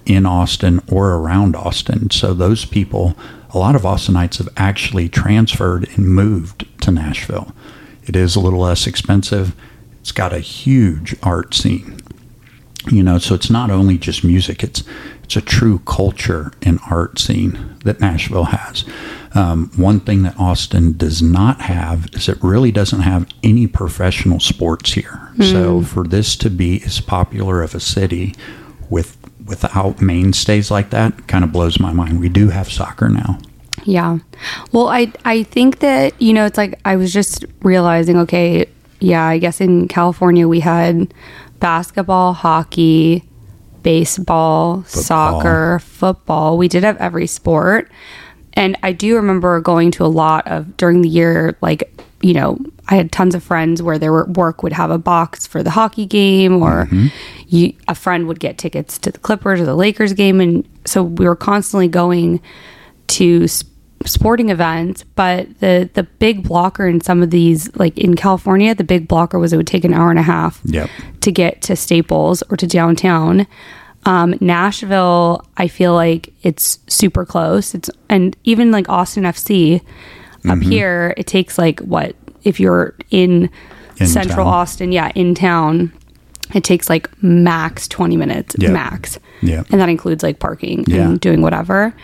in 0.06 0.26
Austin 0.26 0.80
or 0.90 1.14
around 1.14 1.54
Austin. 1.54 2.10
So 2.10 2.34
those 2.34 2.64
people, 2.64 3.14
a 3.50 3.58
lot 3.58 3.76
of 3.76 3.82
Austinites 3.82 4.38
have 4.38 4.48
actually 4.56 5.08
transferred 5.08 5.88
and 5.94 6.08
moved 6.08 6.66
to 6.82 6.90
Nashville. 6.90 7.54
It 8.04 8.16
is 8.16 8.34
a 8.34 8.40
little 8.40 8.60
less 8.60 8.86
expensive. 8.86 9.54
It's 10.00 10.12
got 10.12 10.32
a 10.32 10.40
huge 10.40 11.14
art 11.22 11.54
scene. 11.54 12.00
You 12.90 13.02
know, 13.02 13.18
so 13.18 13.34
it's 13.34 13.50
not 13.50 13.70
only 13.70 13.98
just 13.98 14.24
music, 14.24 14.64
it's 14.64 14.82
it's 15.28 15.36
a 15.36 15.42
true 15.42 15.78
culture 15.80 16.50
and 16.62 16.80
art 16.90 17.18
scene 17.18 17.76
that 17.84 18.00
Nashville 18.00 18.44
has. 18.44 18.82
Um, 19.34 19.70
one 19.76 20.00
thing 20.00 20.22
that 20.22 20.34
Austin 20.40 20.96
does 20.96 21.20
not 21.20 21.60
have 21.60 22.06
is 22.14 22.30
it 22.30 22.38
really 22.42 22.72
doesn't 22.72 23.02
have 23.02 23.28
any 23.42 23.66
professional 23.66 24.40
sports 24.40 24.94
here. 24.94 25.30
Mm. 25.36 25.52
So 25.52 25.82
for 25.82 26.04
this 26.04 26.34
to 26.36 26.48
be 26.48 26.82
as 26.82 27.02
popular 27.02 27.62
of 27.62 27.74
a 27.74 27.80
city 27.80 28.34
with 28.88 29.18
without 29.44 30.00
mainstays 30.00 30.70
like 30.70 30.88
that 30.90 31.28
kind 31.28 31.44
of 31.44 31.52
blows 31.52 31.78
my 31.78 31.92
mind. 31.92 32.20
We 32.20 32.30
do 32.30 32.48
have 32.48 32.72
soccer 32.72 33.10
now. 33.10 33.38
Yeah. 33.84 34.20
Well, 34.72 34.88
I 34.88 35.12
I 35.26 35.42
think 35.42 35.80
that, 35.80 36.14
you 36.22 36.32
know, 36.32 36.46
it's 36.46 36.56
like 36.56 36.80
I 36.86 36.96
was 36.96 37.12
just 37.12 37.44
realizing, 37.60 38.16
okay, 38.20 38.66
yeah, 39.00 39.26
I 39.26 39.36
guess 39.36 39.60
in 39.60 39.88
California 39.88 40.48
we 40.48 40.60
had 40.60 41.12
basketball, 41.60 42.32
hockey, 42.32 43.27
baseball, 43.82 44.82
football. 44.82 45.02
soccer, 45.02 45.78
football. 45.80 46.58
We 46.58 46.68
did 46.68 46.84
have 46.84 46.96
every 46.98 47.26
sport. 47.26 47.90
And 48.54 48.76
I 48.82 48.92
do 48.92 49.16
remember 49.16 49.60
going 49.60 49.90
to 49.92 50.04
a 50.04 50.06
lot 50.06 50.46
of 50.48 50.76
during 50.76 51.02
the 51.02 51.08
year, 51.08 51.56
like, 51.60 51.90
you 52.20 52.34
know, 52.34 52.58
I 52.88 52.96
had 52.96 53.12
tons 53.12 53.34
of 53.34 53.44
friends 53.44 53.82
where 53.82 53.98
their 53.98 54.24
work 54.24 54.62
would 54.62 54.72
have 54.72 54.90
a 54.90 54.98
box 54.98 55.46
for 55.46 55.62
the 55.62 55.70
hockey 55.70 56.06
game, 56.06 56.62
or 56.62 56.86
mm-hmm. 56.86 57.06
you, 57.46 57.74
a 57.86 57.94
friend 57.94 58.26
would 58.26 58.40
get 58.40 58.58
tickets 58.58 58.98
to 58.98 59.12
the 59.12 59.18
Clippers 59.18 59.60
or 59.60 59.64
the 59.64 59.76
Lakers 59.76 60.12
game. 60.12 60.40
And 60.40 60.68
so 60.84 61.04
we 61.04 61.26
were 61.26 61.36
constantly 61.36 61.86
going 61.86 62.40
to 63.08 63.46
sporting 64.04 64.50
events. 64.50 65.04
But 65.14 65.58
the, 65.60 65.90
the 65.94 66.04
big 66.04 66.46
blocker 66.46 66.86
in 66.86 67.00
some 67.00 67.22
of 67.22 67.30
these, 67.30 67.74
like 67.76 67.96
in 67.98 68.16
California, 68.16 68.74
the 68.74 68.84
big 68.84 69.08
blocker 69.08 69.38
was 69.38 69.52
it 69.52 69.56
would 69.56 69.66
take 69.66 69.84
an 69.84 69.94
hour 69.94 70.10
and 70.10 70.18
a 70.18 70.22
half 70.22 70.60
yep. 70.64 70.90
to 71.20 71.32
get 71.32 71.62
to 71.62 71.76
Staples 71.76 72.42
or 72.50 72.56
to 72.56 72.66
downtown. 72.66 73.46
Um, 74.04 74.36
Nashville, 74.40 75.44
I 75.56 75.68
feel 75.68 75.92
like 75.92 76.32
it's 76.42 76.78
super 76.86 77.26
close. 77.26 77.74
It's 77.74 77.90
and 78.08 78.36
even 78.44 78.70
like 78.70 78.88
Austin 78.88 79.24
FC 79.24 79.80
mm-hmm. 79.80 80.50
up 80.50 80.60
here, 80.60 81.14
it 81.16 81.26
takes 81.26 81.58
like 81.58 81.80
what 81.80 82.14
if 82.44 82.60
you're 82.60 82.94
in, 83.10 83.50
in 83.98 84.06
central 84.06 84.44
town. 84.44 84.54
Austin, 84.54 84.92
yeah, 84.92 85.10
in 85.14 85.34
town, 85.34 85.92
it 86.54 86.64
takes 86.64 86.88
like 86.88 87.10
max 87.22 87.88
20 87.88 88.16
minutes, 88.16 88.56
yep. 88.58 88.72
max. 88.72 89.18
Yeah. 89.42 89.64
And 89.70 89.80
that 89.80 89.88
includes 89.88 90.22
like 90.22 90.38
parking 90.38 90.84
yeah. 90.86 91.02
and 91.02 91.20
doing 91.20 91.42
whatever. 91.42 91.94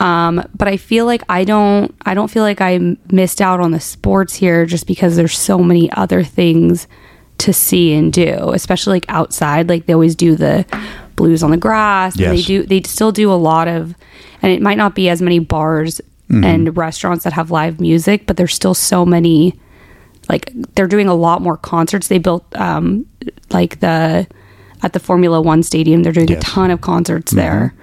Um, 0.00 0.42
but 0.56 0.66
I 0.66 0.78
feel 0.78 1.04
like 1.04 1.22
I 1.28 1.44
don't 1.44 1.94
I 2.06 2.14
don't 2.14 2.30
feel 2.30 2.42
like 2.42 2.60
I 2.60 2.96
missed 3.12 3.40
out 3.40 3.60
on 3.60 3.70
the 3.70 3.80
sports 3.80 4.34
here 4.34 4.64
just 4.64 4.86
because 4.86 5.14
there's 5.14 5.38
so 5.38 5.58
many 5.58 5.92
other 5.92 6.24
things 6.24 6.88
to 7.38 7.52
see 7.52 7.92
and 7.92 8.12
do, 8.12 8.50
especially 8.52 8.96
like 8.96 9.06
outside. 9.08 9.68
Like 9.68 9.86
they 9.86 9.92
always 9.92 10.14
do 10.14 10.36
the 10.36 10.64
blues 11.16 11.42
on 11.42 11.50
the 11.50 11.58
grass. 11.58 12.16
Yes. 12.16 12.30
they 12.34 12.42
do 12.42 12.62
they 12.62 12.82
still 12.82 13.12
do 13.12 13.30
a 13.30 13.34
lot 13.34 13.68
of 13.68 13.94
and 14.42 14.50
it 14.50 14.62
might 14.62 14.78
not 14.78 14.94
be 14.94 15.10
as 15.10 15.20
many 15.20 15.38
bars 15.38 16.00
mm-hmm. 16.30 16.44
and 16.44 16.76
restaurants 16.76 17.24
that 17.24 17.34
have 17.34 17.50
live 17.50 17.78
music, 17.78 18.26
but 18.26 18.38
there's 18.38 18.54
still 18.54 18.74
so 18.74 19.04
many 19.04 19.58
like 20.30 20.50
they're 20.74 20.86
doing 20.86 21.08
a 21.08 21.14
lot 21.14 21.42
more 21.42 21.58
concerts. 21.58 22.08
They 22.08 22.18
built 22.18 22.46
um 22.56 23.04
like 23.50 23.80
the 23.80 24.26
at 24.82 24.94
the 24.94 25.00
Formula 25.00 25.42
One 25.42 25.62
stadium, 25.62 26.02
they're 26.02 26.12
doing 26.12 26.28
yes. 26.28 26.38
a 26.38 26.40
ton 26.40 26.70
of 26.70 26.80
concerts 26.80 27.32
mm-hmm. 27.32 27.40
there. 27.40 27.74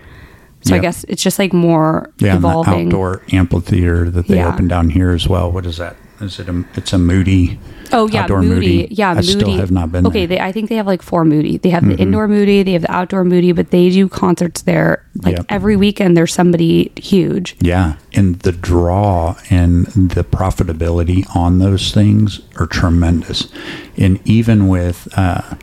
So 0.67 0.75
yep. 0.75 0.81
I 0.81 0.85
guess 0.85 1.03
it's 1.05 1.23
just 1.23 1.39
like 1.39 1.53
more 1.53 2.11
yeah, 2.17 2.35
evolving. 2.35 2.87
outdoor 2.87 3.21
amphitheater 3.31 4.09
that 4.09 4.27
they 4.27 4.37
yeah. 4.37 4.51
opened 4.51 4.69
down 4.69 4.89
here 4.89 5.11
as 5.11 5.27
well. 5.27 5.51
What 5.51 5.65
is 5.65 5.77
that? 5.77 5.95
Is 6.19 6.39
it 6.39 6.49
a? 6.49 6.65
It's 6.73 6.93
a 6.93 6.97
Moody. 6.97 7.59
Oh 7.93 8.07
yeah, 8.07 8.27
Moody. 8.27 8.47
Moody. 8.47 8.87
Yeah, 8.91 9.11
I 9.11 9.15
Moody. 9.15 9.27
still 9.27 9.57
have 9.57 9.71
not 9.71 9.91
been. 9.91 10.05
Okay, 10.07 10.25
they, 10.25 10.39
I 10.39 10.51
think 10.51 10.69
they 10.69 10.75
have 10.75 10.87
like 10.87 11.01
four 11.01 11.23
Moody. 11.23 11.57
They 11.57 11.69
have 11.69 11.83
mm-hmm. 11.83 11.93
the 11.93 12.01
indoor 12.01 12.27
Moody, 12.27 12.63
they 12.63 12.73
have 12.73 12.81
the 12.81 12.91
outdoor 12.91 13.23
Moody, 13.23 13.51
but 13.51 13.71
they 13.71 13.89
do 13.89 14.09
concerts 14.09 14.63
there 14.63 15.05
like 15.23 15.37
yep. 15.37 15.45
every 15.49 15.75
weekend. 15.75 16.17
There's 16.17 16.33
somebody 16.33 16.91
huge. 16.95 17.55
Yeah, 17.59 17.97
and 18.13 18.39
the 18.39 18.51
draw 18.51 19.37
and 19.49 19.85
the 19.87 20.23
profitability 20.23 21.23
on 21.35 21.59
those 21.59 21.93
things 21.93 22.41
are 22.57 22.67
tremendous, 22.67 23.47
and 23.95 24.19
even 24.27 24.67
with 24.67 25.07
uh, 25.15 25.55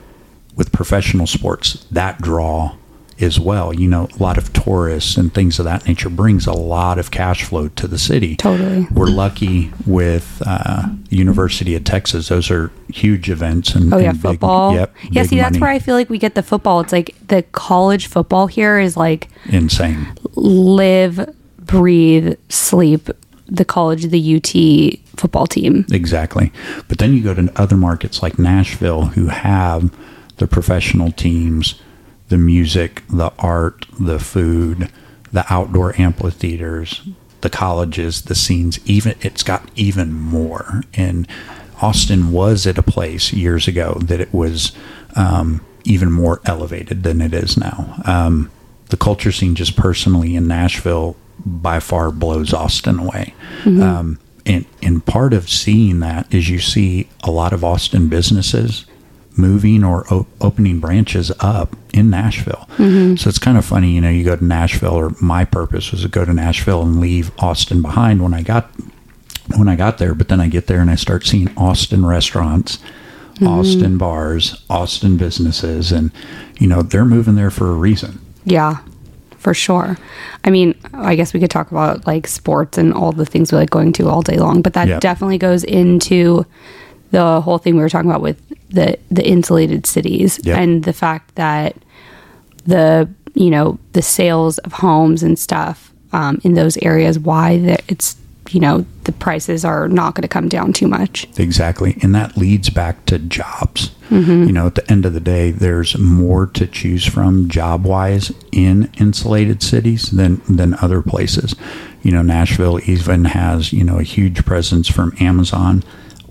with 0.55 0.73
professional 0.73 1.27
sports, 1.27 1.85
that 1.91 2.23
draw 2.23 2.77
as 3.21 3.38
well. 3.38 3.73
You 3.75 3.88
know, 3.88 4.09
a 4.18 4.23
lot 4.23 4.38
of 4.38 4.52
tourists 4.52 5.16
and 5.16 5.33
things 5.33 5.59
of 5.59 5.64
that 5.64 5.87
nature 5.87 6.09
brings 6.09 6.47
a 6.47 6.52
lot 6.52 6.99
of 6.99 7.11
cash 7.11 7.44
flow 7.44 7.68
to 7.68 7.87
the 7.87 7.99
city. 7.99 8.37
Totally. 8.37 8.87
We're 8.90 9.06
lucky 9.06 9.73
with 9.87 10.42
uh, 10.47 10.88
University 11.11 11.75
of 11.75 11.85
Texas; 11.85 12.28
those 12.28 12.50
are 12.50 12.71
huge 12.88 13.30
events. 13.30 13.75
And 13.75 13.92
oh 13.92 13.99
yeah, 13.99 14.11
and 14.11 14.23
big, 14.23 14.33
football. 14.33 14.75
Yep. 14.75 14.94
Yeah, 15.11 15.23
see, 15.25 15.37
that's 15.37 15.59
where 15.59 15.71
I 15.71 15.78
feel 15.78 15.94
like 15.94 16.11
we 16.11 16.18
get 16.18 16.35
the 16.35 16.42
football. 16.42 16.80
It's 16.80 16.92
like 16.92 17.14
the 17.28 17.42
college 17.52 18.06
football 18.06 18.47
here 18.47 18.78
is 18.78 18.97
like 18.97 19.28
insane. 19.47 20.12
Live, 20.35 21.35
breathe, 21.59 22.38
sleep. 22.49 23.09
The 23.47 23.64
college, 23.64 24.06
the 24.06 24.37
UT 24.37 25.18
football 25.18 25.47
team. 25.47 25.85
Exactly. 25.92 26.50
But 26.88 26.97
then 26.97 27.12
you 27.12 27.23
go 27.23 27.35
to 27.35 27.52
other 27.56 27.76
markets 27.76 28.23
like 28.23 28.38
Nashville, 28.38 29.06
who 29.09 29.26
have 29.26 29.94
the 30.37 30.47
professional 30.47 31.12
teams 31.12 31.80
the 32.28 32.38
music, 32.38 33.02
the 33.09 33.33
art, 33.38 33.87
the 33.99 34.19
food, 34.19 34.90
the 35.33 35.45
outdoor 35.52 36.00
amphitheaters, 36.00 37.02
the 37.40 37.50
colleges, 37.50 38.23
the 38.23 38.35
scenes, 38.35 38.78
even 38.87 39.14
it's 39.21 39.43
got 39.43 39.69
even 39.76 40.12
more. 40.12 40.83
And 40.95 41.28
Austin 41.83 42.33
was 42.33 42.66
at 42.66 42.78
a 42.78 42.83
place 42.83 43.33
years 43.33 43.69
ago 43.69 43.99
that 44.00 44.21
it 44.21 44.33
was 44.33 44.73
um, 45.16 45.64
even 45.85 46.11
more 46.11 46.40
elevated 46.47 47.02
than 47.02 47.21
it 47.21 47.35
is 47.35 47.57
now. 47.59 47.95
Um, 48.04 48.50
the 48.88 48.97
culture 48.97 49.33
scene, 49.33 49.54
just 49.54 49.76
personally 49.76 50.35
in 50.35 50.47
Nashville, 50.47 51.16
by 51.45 51.81
far 51.81 52.11
blows 52.11 52.54
Austin 52.54 52.99
away. 52.99 53.35
Mm-hmm. 53.64 53.83
Um, 53.83 54.19
and, 54.47 54.64
and 54.83 55.04
part 55.04 55.33
of 55.33 55.50
seeing 55.50 56.00
that 56.00 56.33
is 56.33 56.49
you 56.49 56.59
see 56.59 57.09
a 57.23 57.31
lot 57.31 57.52
of 57.52 57.64
Austin 57.64 58.09
businesses 58.09 58.87
moving 59.37 59.85
or 59.85 60.07
op- 60.12 60.26
opening 60.41 60.81
branches 60.81 61.33
up 61.41 61.76
in 61.93 62.11
Nashville. 62.11 62.69
Mm-hmm. 62.76 63.17
So 63.17 63.29
it's 63.29 63.38
kind 63.38 63.59
of 63.59 63.64
funny, 63.64 63.93
you 63.93 64.00
know, 64.00 64.11
you 64.11 64.25
go 64.25 64.37
to 64.37 64.45
Nashville 64.45 64.95
or 64.95 65.11
my 65.21 65.45
purpose 65.45 65.91
was 65.91 66.03
to 66.03 66.09
go 66.09 66.25
to 66.25 66.33
Nashville 66.33 66.83
and 66.83 67.00
leave 67.00 67.31
Austin 67.38 67.83
behind 67.83 68.23
when 68.23 68.35
I 68.35 68.43
got 68.43 68.71
when 69.57 69.69
I 69.69 69.76
got 69.76 69.99
there, 69.99 70.14
but 70.14 70.29
then 70.29 70.41
I 70.41 70.49
get 70.49 70.69
there 70.69 70.81
and 70.81 70.91
I 70.91 70.95
start 70.95 71.26
seeing 71.26 71.55
Austin 71.57 72.07
restaurants, 72.07 72.79
mm-hmm. 73.35 73.47
Austin 73.47 73.99
bars, 73.99 74.64
Austin 74.71 75.17
businesses 75.17 75.93
and 75.93 76.11
you 76.59 76.67
know, 76.67 76.83
they're 76.83 77.05
moving 77.05 77.35
there 77.35 77.50
for 77.50 77.71
a 77.71 77.75
reason. 77.75 78.21
Yeah. 78.45 78.79
For 79.38 79.53
sure. 79.53 79.99
I 80.45 80.50
mean, 80.50 80.75
I 80.95 81.17
guess 81.17 81.35
we 81.35 81.41
could 81.41 81.50
talk 81.50 81.71
about 81.71 82.07
like 82.07 82.26
sports 82.26 82.79
and 82.79 82.95
all 82.95 83.12
the 83.12 83.26
things 83.26 83.53
we 83.53 83.59
like 83.59 83.69
going 83.69 83.93
to 83.95 84.09
all 84.09 84.23
day 84.23 84.38
long, 84.38 84.62
but 84.62 84.73
that 84.73 84.88
yep. 84.88 85.00
definitely 85.03 85.37
goes 85.37 85.64
into 85.64 86.47
the 87.14 87.40
whole 87.40 87.59
thing 87.59 87.76
we 87.76 87.80
were 87.80 87.88
talking 87.88 88.11
about 88.11 88.21
with 88.21 88.42
the 88.71 88.99
the 89.11 89.25
insulated 89.25 89.87
cities 89.87 90.40
yep. 90.42 90.59
and 90.59 90.83
the 90.83 90.92
fact 90.92 91.37
that 91.37 91.76
the 92.66 93.09
you 93.35 93.50
know 93.50 93.78
the 93.92 94.02
sales 94.02 94.59
of 94.59 94.73
homes 94.73 95.23
and 95.23 95.38
stuff 95.38 95.92
um, 96.12 96.40
in 96.42 96.54
those 96.54 96.76
areas 96.78 97.16
why 97.18 97.59
that 97.59 97.85
it's 97.87 98.16
you 98.50 98.59
know 98.59 98.85
the 99.04 99.12
prices 99.12 99.64
are 99.64 99.88
not 99.88 100.14
going 100.14 100.23
to 100.23 100.28
come 100.28 100.49
down 100.49 100.73
too 100.73 100.88
much. 100.88 101.26
Exactly. 101.38 101.97
And 102.02 102.14
that 102.14 102.37
leads 102.37 102.68
back 102.68 103.04
to 103.06 103.18
jobs. 103.18 103.90
Mm-hmm. 104.11 104.44
you 104.44 104.52
know 104.52 104.66
at 104.66 104.75
the 104.75 104.90
end 104.90 105.06
of 105.06 105.14
the 105.14 105.21
day 105.21 105.50
there's 105.50 105.97
more 105.97 106.47
to 106.49 106.66
choose 106.66 107.06
from 107.06 107.49
job 107.49 107.87
wise 107.87 108.33
in 108.52 108.92
insulated 108.99 109.62
cities 109.62 110.11
than 110.11 110.42
than 110.49 110.75
other 110.83 111.00
places. 111.00 111.54
You 112.02 112.11
know 112.11 112.23
nashville 112.23 112.80
even 112.90 113.25
has 113.26 113.73
you 113.73 113.85
know 113.85 113.99
a 113.99 114.02
huge 114.02 114.44
presence 114.44 114.88
from 114.88 115.16
amazon 115.21 115.85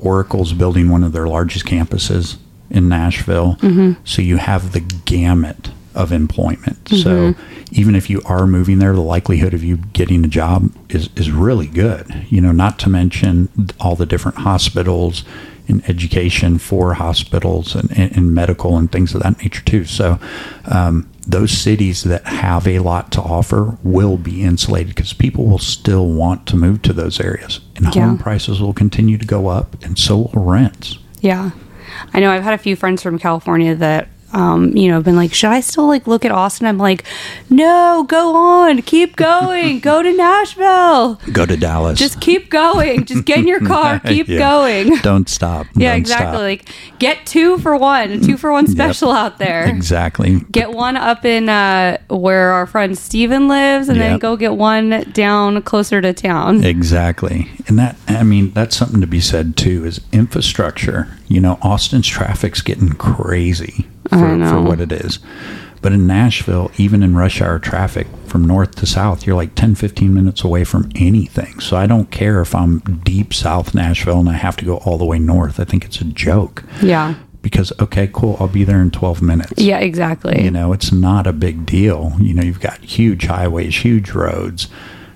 Oracle's 0.03 0.53
building 0.53 0.89
one 0.89 1.03
of 1.03 1.13
their 1.13 1.27
largest 1.27 1.65
campuses 1.65 2.37
in 2.69 2.89
Nashville. 2.89 3.55
Mm-hmm. 3.61 4.03
So 4.03 4.21
you 4.21 4.37
have 4.37 4.71
the 4.71 4.81
gamut 4.81 5.71
of 5.95 6.11
employment. 6.11 6.89
So 6.89 7.35
even 7.71 7.95
if 7.95 8.09
you 8.09 8.21
are 8.25 8.47
moving 8.47 8.79
there, 8.79 8.93
the 8.93 9.01
likelihood 9.01 9.53
of 9.53 9.63
you 9.63 9.77
getting 9.77 10.25
a 10.25 10.27
job 10.27 10.71
is, 10.89 11.09
is 11.15 11.31
really 11.31 11.67
good. 11.67 12.25
You 12.29 12.41
know, 12.41 12.51
not 12.51 12.79
to 12.79 12.89
mention 12.89 13.49
all 13.79 13.95
the 13.95 14.05
different 14.05 14.39
hospitals 14.39 15.23
and 15.67 15.87
education 15.89 16.57
for 16.57 16.95
hospitals 16.95 17.75
and, 17.75 17.91
and, 17.97 18.17
and 18.17 18.33
medical 18.33 18.77
and 18.77 18.91
things 18.91 19.13
of 19.15 19.23
that 19.23 19.41
nature 19.41 19.63
too. 19.63 19.85
So 19.85 20.19
um, 20.65 21.09
those 21.25 21.51
cities 21.51 22.03
that 22.03 22.25
have 22.25 22.67
a 22.67 22.79
lot 22.79 23.11
to 23.13 23.21
offer 23.21 23.77
will 23.83 24.17
be 24.17 24.43
insulated 24.43 24.93
because 24.95 25.13
people 25.13 25.45
will 25.45 25.57
still 25.59 26.07
want 26.07 26.45
to 26.47 26.57
move 26.57 26.81
to 26.83 26.93
those 26.93 27.19
areas, 27.19 27.59
and 27.75 27.93
Yeah. 27.95 28.05
home 28.07 28.17
prices 28.17 28.59
will 28.61 28.73
continue 28.73 29.17
to 29.17 29.25
go 29.25 29.47
up, 29.47 29.75
and 29.83 29.97
so 29.97 30.29
will 30.33 30.43
rents. 30.43 30.97
Yeah. 31.21 31.51
I 32.13 32.19
know 32.19 32.31
I've 32.31 32.43
had 32.43 32.53
a 32.53 32.57
few 32.57 32.75
friends 32.75 33.01
from 33.01 33.17
California 33.19 33.75
that 33.75 34.09
um, 34.33 34.75
you 34.75 34.89
know, 34.89 35.01
been 35.01 35.15
like, 35.15 35.33
should 35.33 35.49
I 35.51 35.61
still 35.61 35.87
like 35.87 36.07
look 36.07 36.25
at 36.25 36.31
Austin? 36.31 36.67
I'm 36.67 36.77
like, 36.77 37.03
no, 37.49 38.05
go 38.07 38.35
on, 38.35 38.81
keep 38.81 39.15
going, 39.15 39.79
go 39.79 40.01
to 40.01 40.11
Nashville, 40.15 41.15
Go 41.31 41.45
to 41.45 41.55
Dallas. 41.57 41.99
just 41.99 42.19
keep 42.19 42.49
going, 42.49 43.05
just 43.05 43.25
get 43.25 43.39
in 43.39 43.47
your 43.47 43.59
car, 43.65 43.99
keep 43.99 44.27
Yeah. 44.27 44.39
going. 44.39 44.95
Don't 44.97 45.29
stop. 45.29 45.67
Yeah, 45.75 45.91
Don't 45.91 45.99
exactly. 45.99 46.57
stop. 46.57 46.69
Like, 46.73 46.99
get 46.99 47.25
two 47.25 47.57
for 47.59 47.75
one, 47.77 48.11
a 48.11 48.19
two 48.19 48.37
for 48.37 48.51
one 48.51 48.67
special 48.67 49.11
out 49.11 49.37
there. 49.37 49.65
Exactly. 49.69 50.39
Get 50.51 50.71
one 50.71 50.97
up 50.97 51.25
in 51.25 51.49
uh, 51.49 51.97
where 52.09 52.51
our 52.51 52.65
friend 52.65 52.97
Steven 52.97 53.47
lives, 53.47 53.89
and 53.89 53.99
then 54.01 54.19
go 54.19 54.35
get 54.35 54.55
one 54.55 55.01
down 55.13 55.61
closer 55.63 56.01
to 56.01 56.11
town. 56.13 56.63
Exactly. 56.63 57.49
And 57.67 57.77
that, 57.79 57.95
I 58.07 58.23
mean, 58.23 58.51
that's 58.51 58.75
something 58.75 59.01
to 59.01 59.07
be 59.07 59.19
said 59.21 59.55
too 59.55 59.85
is 59.85 60.01
infrastructure. 60.11 61.07
You 61.27 61.41
know, 61.41 61.57
Austin's 61.61 62.07
traffic's 62.07 62.61
getting 62.61 62.89
crazy 62.93 63.87
for, 64.13 64.49
for 64.49 64.61
what 64.61 64.79
it 64.79 64.91
is. 64.91 65.19
But 65.81 65.91
in 65.91 66.07
Nashville, 66.07 66.71
even 66.77 67.03
in 67.03 67.13
rush 67.15 67.41
hour 67.41 67.59
traffic 67.59 68.07
from 68.27 68.45
north 68.45 68.75
to 68.75 68.85
south, 68.85 69.27
you're 69.27 69.35
like 69.35 69.53
10, 69.55 69.75
15 69.75 70.13
minutes 70.13 70.41
away 70.43 70.63
from 70.63 70.89
anything. 70.95 71.59
So 71.59 71.75
I 71.75 71.87
don't 71.87 72.09
care 72.09 72.39
if 72.39 72.55
I'm 72.55 72.79
deep 73.03 73.33
south 73.33 73.75
Nashville 73.75 74.19
and 74.19 74.29
I 74.29 74.33
have 74.33 74.55
to 74.57 74.65
go 74.65 74.77
all 74.77 74.97
the 74.97 75.03
way 75.05 75.19
north. 75.19 75.59
I 75.59 75.65
think 75.65 75.83
it's 75.83 75.99
a 75.99 76.05
joke 76.05 76.63
Yeah. 76.81 77.15
because, 77.41 77.73
okay, 77.81 78.09
cool, 78.13 78.37
I'll 78.39 78.47
be 78.47 78.63
there 78.63 78.81
in 78.81 78.91
12 78.91 79.21
minutes. 79.21 79.61
Yeah, 79.61 79.79
exactly. 79.79 80.41
You 80.41 80.51
know, 80.51 80.71
it's 80.71 80.93
not 80.93 81.27
a 81.27 81.33
big 81.33 81.65
deal. 81.65 82.13
You 82.17 82.33
know, 82.33 82.43
you've 82.43 82.61
got 82.61 82.79
huge 82.79 83.25
highways, 83.25 83.75
huge 83.83 84.11
roads, 84.11 84.69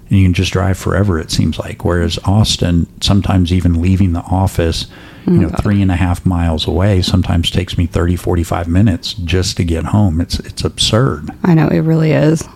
and 0.09 0.17
you 0.19 0.25
can 0.25 0.33
just 0.33 0.51
drive 0.53 0.77
forever, 0.77 1.19
it 1.19 1.31
seems 1.31 1.59
like. 1.59 1.83
Whereas 1.85 2.17
Austin, 2.25 2.87
sometimes 3.01 3.51
even 3.51 3.81
leaving 3.81 4.13
the 4.13 4.21
office, 4.21 4.87
you 5.25 5.33
know, 5.33 5.49
three 5.61 5.81
and 5.81 5.91
a 5.91 5.95
half 5.97 6.25
miles 6.25 6.65
away, 6.67 7.01
sometimes 7.01 7.51
takes 7.51 7.77
me 7.77 7.85
30, 7.85 8.15
45 8.15 8.67
minutes 8.69 9.13
just 9.13 9.57
to 9.57 9.63
get 9.65 9.83
home. 9.85 10.21
It's 10.21 10.39
it's 10.39 10.63
absurd. 10.63 11.29
I 11.43 11.53
know 11.53 11.67
it 11.67 11.79
really 11.81 12.13
is. 12.13 12.47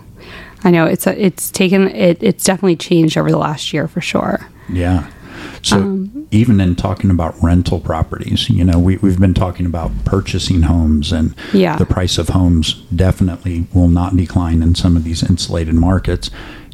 I 0.64 0.72
know 0.72 0.86
it's 0.86 1.06
a, 1.08 1.22
it's 1.26 1.52
taken 1.52 1.90
it 1.90 2.22
it's 2.24 2.44
definitely 2.46 2.78
changed 2.78 3.18
over 3.18 3.30
the 3.30 3.38
last 3.38 3.74
year 3.74 3.88
for 3.90 4.00
sure. 4.00 4.48
Yeah. 4.70 5.10
So 5.64 5.78
Um, 5.78 6.28
even 6.32 6.62
in 6.62 6.76
talking 6.76 7.10
about 7.12 7.36
rental 7.44 7.80
properties, 7.80 8.50
you 8.50 8.64
know, 8.64 8.80
we, 8.80 8.98
we've 8.98 9.20
been 9.20 9.34
talking 9.34 9.66
about 9.66 9.92
purchasing 10.06 10.62
homes 10.64 11.12
and 11.12 11.36
Yeah. 11.52 11.76
the 11.76 11.86
price 11.86 12.18
of 12.18 12.30
homes 12.30 12.76
definitely 12.96 13.68
will 13.74 13.90
not 13.90 14.16
decline 14.16 14.62
in 14.64 14.76
some 14.76 14.96
of 14.96 15.04
these 15.04 15.24
insulated 15.24 15.76
markets. 15.76 16.30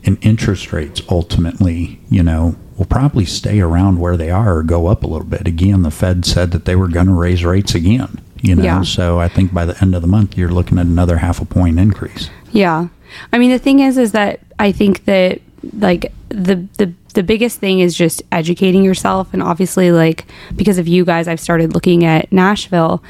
And 0.08 0.18
interest 0.22 0.72
rates 0.74 1.02
ultimately, 1.10 2.00
you 2.10 2.24
know, 2.24 2.56
will 2.78 2.86
probably 2.86 3.26
stay 3.26 3.60
around 3.60 4.00
where 4.00 4.16
they 4.18 4.30
are 4.32 4.58
or 4.58 4.64
go 4.64 4.88
up 4.88 5.04
a 5.04 5.08
little 5.08 5.28
bit. 5.28 5.46
Again, 5.48 5.82
the 5.84 5.92
Fed 5.92 6.26
said 6.26 6.52
that 6.52 6.64
they 6.66 6.76
were 6.76 6.88
going 6.88 7.08
to 7.08 7.14
raise 7.14 7.44
rates 7.44 7.76
again, 7.76 8.22
you 8.42 8.56
know, 8.56 8.64
Yeah. 8.64 8.82
so 8.84 9.20
I 9.20 9.28
think 9.28 9.54
by 9.54 9.66
the 9.66 9.80
end 9.82 9.94
of 9.96 10.02
the 10.02 10.08
month, 10.08 10.38
you're 10.38 10.50
looking 10.50 10.80
at 10.80 10.86
another 10.86 11.18
half 11.18 11.42
a 11.42 11.46
point 11.46 11.78
increase. 11.78 12.30
Yeah. 12.52 12.88
I 13.34 13.38
mean 13.38 13.52
the 13.52 13.60
thing 13.60 13.80
is 13.80 13.98
is 13.98 14.14
that 14.14 14.40
I 14.60 14.72
think 14.72 15.06
that 15.06 15.42
like 15.74 16.12
the 16.30 16.66
the 16.78 16.94
the 17.14 17.24
biggest 17.24 17.60
thing 17.60 17.80
is 17.80 17.96
just 17.96 18.22
educating 18.32 18.84
yourself 18.84 19.34
and 19.34 19.42
obviously 19.42 19.92
like 19.92 20.26
because 20.56 20.78
of 20.78 20.88
you 20.88 21.04
guys 21.04 21.28
I've 21.28 21.40
started 21.40 21.74
looking 21.74 22.06
at 22.06 22.32
Nashville 22.32 23.02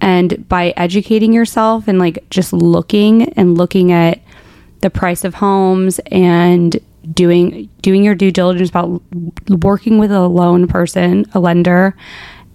and 0.00 0.46
by 0.48 0.74
educating 0.76 1.32
yourself 1.32 1.88
and 1.88 1.98
like 1.98 2.28
just 2.28 2.52
looking 2.52 3.30
and 3.34 3.56
looking 3.56 3.92
at 3.92 4.20
the 4.86 4.90
price 4.90 5.24
of 5.24 5.34
homes 5.34 5.98
and 6.12 6.78
doing 7.12 7.68
doing 7.82 8.04
your 8.04 8.14
due 8.14 8.30
diligence 8.30 8.68
about 8.68 9.02
working 9.48 9.98
with 9.98 10.12
a 10.12 10.28
loan 10.28 10.68
person, 10.68 11.26
a 11.34 11.40
lender 11.40 11.96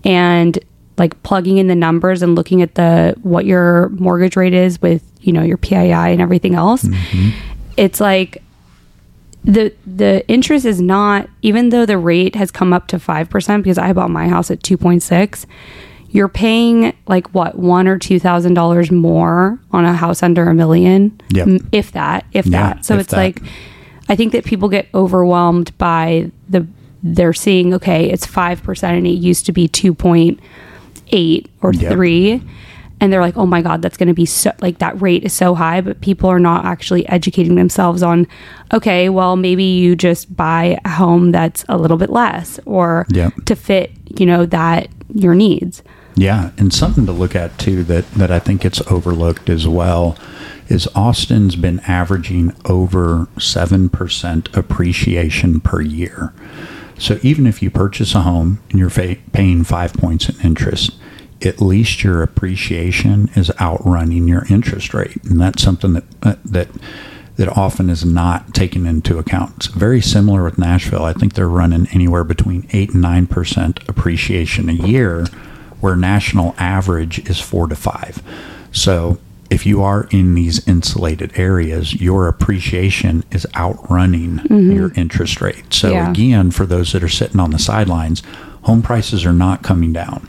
and 0.06 0.58
like 0.98 1.22
plugging 1.24 1.58
in 1.58 1.68
the 1.68 1.76
numbers 1.76 2.22
and 2.22 2.36
looking 2.36 2.62
at 2.62 2.76
the 2.76 3.14
what 3.22 3.46
your 3.46 3.90
mortgage 3.90 4.38
rate 4.38 4.54
is 4.54 4.82
with, 4.82 5.04
you 5.20 5.34
know, 5.34 5.42
your 5.42 5.58
PII 5.58 5.92
and 5.92 6.22
everything 6.22 6.56
else. 6.56 6.84
Mm-hmm. 6.84 7.30
It's 7.76 8.00
like 8.00 8.42
the 9.44 9.74
the 9.86 10.26
interest 10.30 10.66
is 10.66 10.80
not 10.80 11.30
even 11.42 11.68
though 11.68 11.86
the 11.86 11.98
rate 11.98 12.36
has 12.36 12.50
come 12.50 12.72
up 12.72 12.88
to 12.88 12.98
5% 12.98 13.64
because 13.64 13.78
I 13.78 13.92
bought 13.92 14.10
my 14.10 14.30
house 14.30 14.50
at 14.50 14.62
2.6 14.62 15.46
you're 16.12 16.28
paying 16.30 16.94
like 17.08 17.28
what 17.34 17.58
one 17.58 17.88
or 17.88 17.98
two 17.98 18.20
thousand 18.20 18.54
dollars 18.54 18.92
more 18.92 19.58
on 19.72 19.86
a 19.86 19.94
house 19.94 20.22
under 20.24 20.50
a 20.50 20.54
million 20.54 21.20
Yep. 21.30 21.62
If 21.72 21.92
that 21.94 22.26
if 22.34 22.46
Yeah, 22.46 22.74
that 22.74 22.86
so 22.86 22.96
if 22.96 23.02
it's 23.02 23.12
that. 23.12 23.18
like 23.18 23.42
i 24.10 24.16
think 24.16 24.32
that 24.34 24.44
people 24.46 24.68
get 24.70 24.88
overwhelmed 24.94 25.76
by 25.78 26.30
the 26.50 26.68
they're 27.04 27.34
seeing 27.34 27.74
okay 27.74 28.10
it's 28.12 28.28
5% 28.28 28.84
and 28.84 29.08
it 29.08 29.12
used 29.12 29.46
to 29.48 29.52
be 29.52 29.68
2.8 29.68 31.48
or 31.62 31.74
Yep. 31.74 31.92
3 31.92 32.44
and 33.00 33.12
they're 33.12 33.22
like 33.22 33.38
oh 33.38 33.46
my 33.46 33.62
god 33.62 33.82
that's 33.82 33.98
going 33.98 34.08
to 34.08 34.14
be 34.14 34.26
so 34.26 34.52
like 34.62 34.78
that 34.80 35.00
rate 35.02 35.24
is 35.24 35.34
so 35.34 35.56
high 35.56 35.82
but 35.82 36.02
people 36.02 36.30
are 36.30 36.40
not 36.40 36.66
actually 36.66 37.08
educating 37.08 37.56
themselves 37.56 38.04
on 38.04 38.28
okay 38.74 39.10
well 39.10 39.36
maybe 39.36 39.64
you 39.64 39.96
just 39.96 40.36
buy 40.36 40.78
a 40.86 40.90
home 40.90 41.32
that's 41.32 41.64
a 41.70 41.78
little 41.78 41.98
bit 41.98 42.10
less 42.10 42.60
or 42.66 43.06
Yep. 43.10 43.34
to 43.46 43.56
fit 43.56 43.92
you 44.20 44.26
know 44.26 44.46
that 44.46 44.88
your 45.14 45.34
needs 45.36 45.82
Yeah, 46.16 46.52
and 46.58 46.74
something 46.74 47.06
to 47.06 47.12
look 47.12 47.36
at 47.36 47.58
too 47.58 47.84
that 47.86 48.12
that 48.14 48.32
I 48.32 48.40
think 48.40 48.66
it's 48.66 48.86
overlooked 48.88 49.50
as 49.50 49.68
well 49.68 50.18
is 50.68 50.88
Austin's 50.96 51.56
been 51.58 51.82
averaging 51.82 52.56
over 52.64 53.28
7% 53.36 54.56
appreciation 54.56 55.60
per 55.60 55.82
year. 55.82 56.34
So 56.98 57.20
even 57.24 57.46
if 57.46 57.62
you 57.62 57.70
purchase 57.70 58.16
a 58.16 58.22
home 58.22 58.62
and 58.70 58.80
you're 58.80 58.90
fa- 58.90 59.18
paying 59.34 59.66
5 59.66 59.94
points 59.94 60.30
in 60.30 60.40
interest, 60.40 60.96
at 61.44 61.62
least 61.62 62.04
your 62.04 62.24
appreciation 62.24 63.30
is 63.36 63.52
outrunning 63.60 64.30
your 64.30 64.46
interest 64.50 64.94
rate. 64.94 65.22
And 65.26 65.42
that's 65.42 65.62
something 65.62 65.94
that 65.94 66.04
uh, 66.24 66.36
that 66.46 66.70
that 67.38 67.58
often 67.58 67.90
is 67.90 68.06
not 68.06 68.54
taken 68.54 68.86
into 68.86 69.18
account. 69.18 69.54
It's 69.58 69.66
very 69.68 70.02
similar 70.02 70.44
with 70.44 70.60
Nashville. 70.60 71.04
I 71.04 71.14
think 71.14 71.34
they're 71.34 71.50
running 71.50 71.88
anywhere 71.88 72.24
between 72.24 72.68
8 72.72 72.94
and 72.94 73.04
9% 73.04 73.90
appreciation 73.90 74.70
a 74.70 74.74
year 74.74 75.26
where 75.82 75.96
national 75.96 76.56
average 76.58 77.20
is 77.30 77.40
4 77.40 77.68
to 77.68 77.76
5. 77.76 78.22
So 78.72 79.18
if 79.50 79.66
you 79.66 79.82
are 79.84 80.08
in 80.12 80.34
these 80.34 80.66
insulated 80.68 81.34
areas, 81.38 81.94
your 82.00 82.28
appreciation 82.30 83.24
is 83.32 83.46
outrunning 83.56 84.40
your 84.50 84.94
interest 84.96 85.42
rate. 85.42 85.66
So 85.74 85.92
Yeah. 85.92 86.10
again, 86.10 86.52
for 86.52 86.66
those 86.66 86.94
that 86.94 87.04
are 87.04 87.10
sitting 87.10 87.40
on 87.42 87.52
the 87.52 87.60
sidelines, 87.60 88.24
home 88.62 88.82
prices 88.82 89.26
are 89.26 89.34
not 89.34 89.62
coming 89.62 89.92
down. 89.92 90.28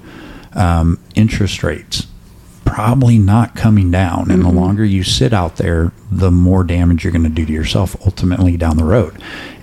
Um, 0.54 0.98
interest 1.14 1.62
rates 1.62 2.06
probably 2.64 3.18
not 3.18 3.54
coming 3.54 3.90
down, 3.90 4.30
and 4.30 4.42
the 4.42 4.48
longer 4.48 4.84
you 4.84 5.02
sit 5.02 5.32
out 5.34 5.56
there, 5.56 5.92
the 6.10 6.30
more 6.30 6.64
damage 6.64 7.04
you're 7.04 7.12
going 7.12 7.22
to 7.24 7.28
do 7.28 7.44
to 7.44 7.52
yourself 7.52 7.94
ultimately 8.06 8.56
down 8.56 8.76
the 8.78 8.84
road. 8.84 9.14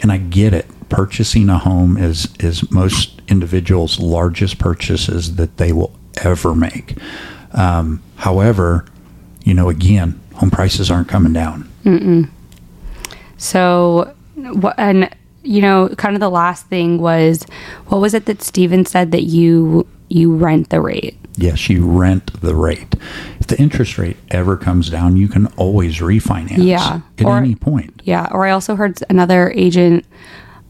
And 0.02 0.12
I 0.12 0.18
get 0.18 0.54
it. 0.54 0.68
Purchasing 0.90 1.50
a 1.50 1.58
home 1.60 1.98
is 1.98 2.28
is 2.40 2.70
most 2.72 3.22
individuals' 3.28 4.00
largest 4.00 4.58
purchases 4.60 5.36
that 5.36 5.58
they 5.58 5.72
will 5.72 5.98
ever 6.24 6.56
make. 6.56 6.98
Um, 7.54 8.02
however, 8.18 8.86
you 9.44 9.54
know, 9.54 9.70
again, 9.70 10.20
home 10.34 10.50
prices 10.52 10.90
aren't 10.92 11.08
coming 11.08 11.34
down. 11.34 11.70
So, 13.38 14.14
and 14.78 15.10
you 15.44 15.62
know, 15.62 15.90
kind 15.98 16.16
of 16.16 16.20
the 16.20 16.30
last 16.30 16.66
thing 16.68 17.00
was, 17.00 17.46
what 17.88 18.02
was 18.02 18.14
it 18.14 18.26
that 18.26 18.42
Steven 18.42 18.86
said 18.86 19.12
that 19.12 19.24
you 19.24 19.88
you 20.10 20.36
rent 20.36 20.70
the 20.70 20.82
rate? 20.82 21.16
Yes, 21.38 21.70
you 21.70 21.86
rent 21.86 22.42
the 22.42 22.54
rate. 22.56 22.96
If 23.40 23.48
the 23.48 23.58
interest 23.60 23.98
rate 23.98 24.18
ever 24.30 24.58
comes 24.58 24.90
down, 24.90 25.16
you 25.16 25.30
can 25.30 25.46
always 25.56 26.00
refinance 26.00 26.58
Yeah, 26.66 27.00
at 27.18 27.26
or- 27.26 27.38
any 27.38 27.56
point. 27.56 28.02
Yeah. 28.04 28.28
Or 28.32 28.46
I 28.46 28.52
also 28.52 28.76
heard 28.76 29.00
another 29.10 29.52
agent 29.56 30.06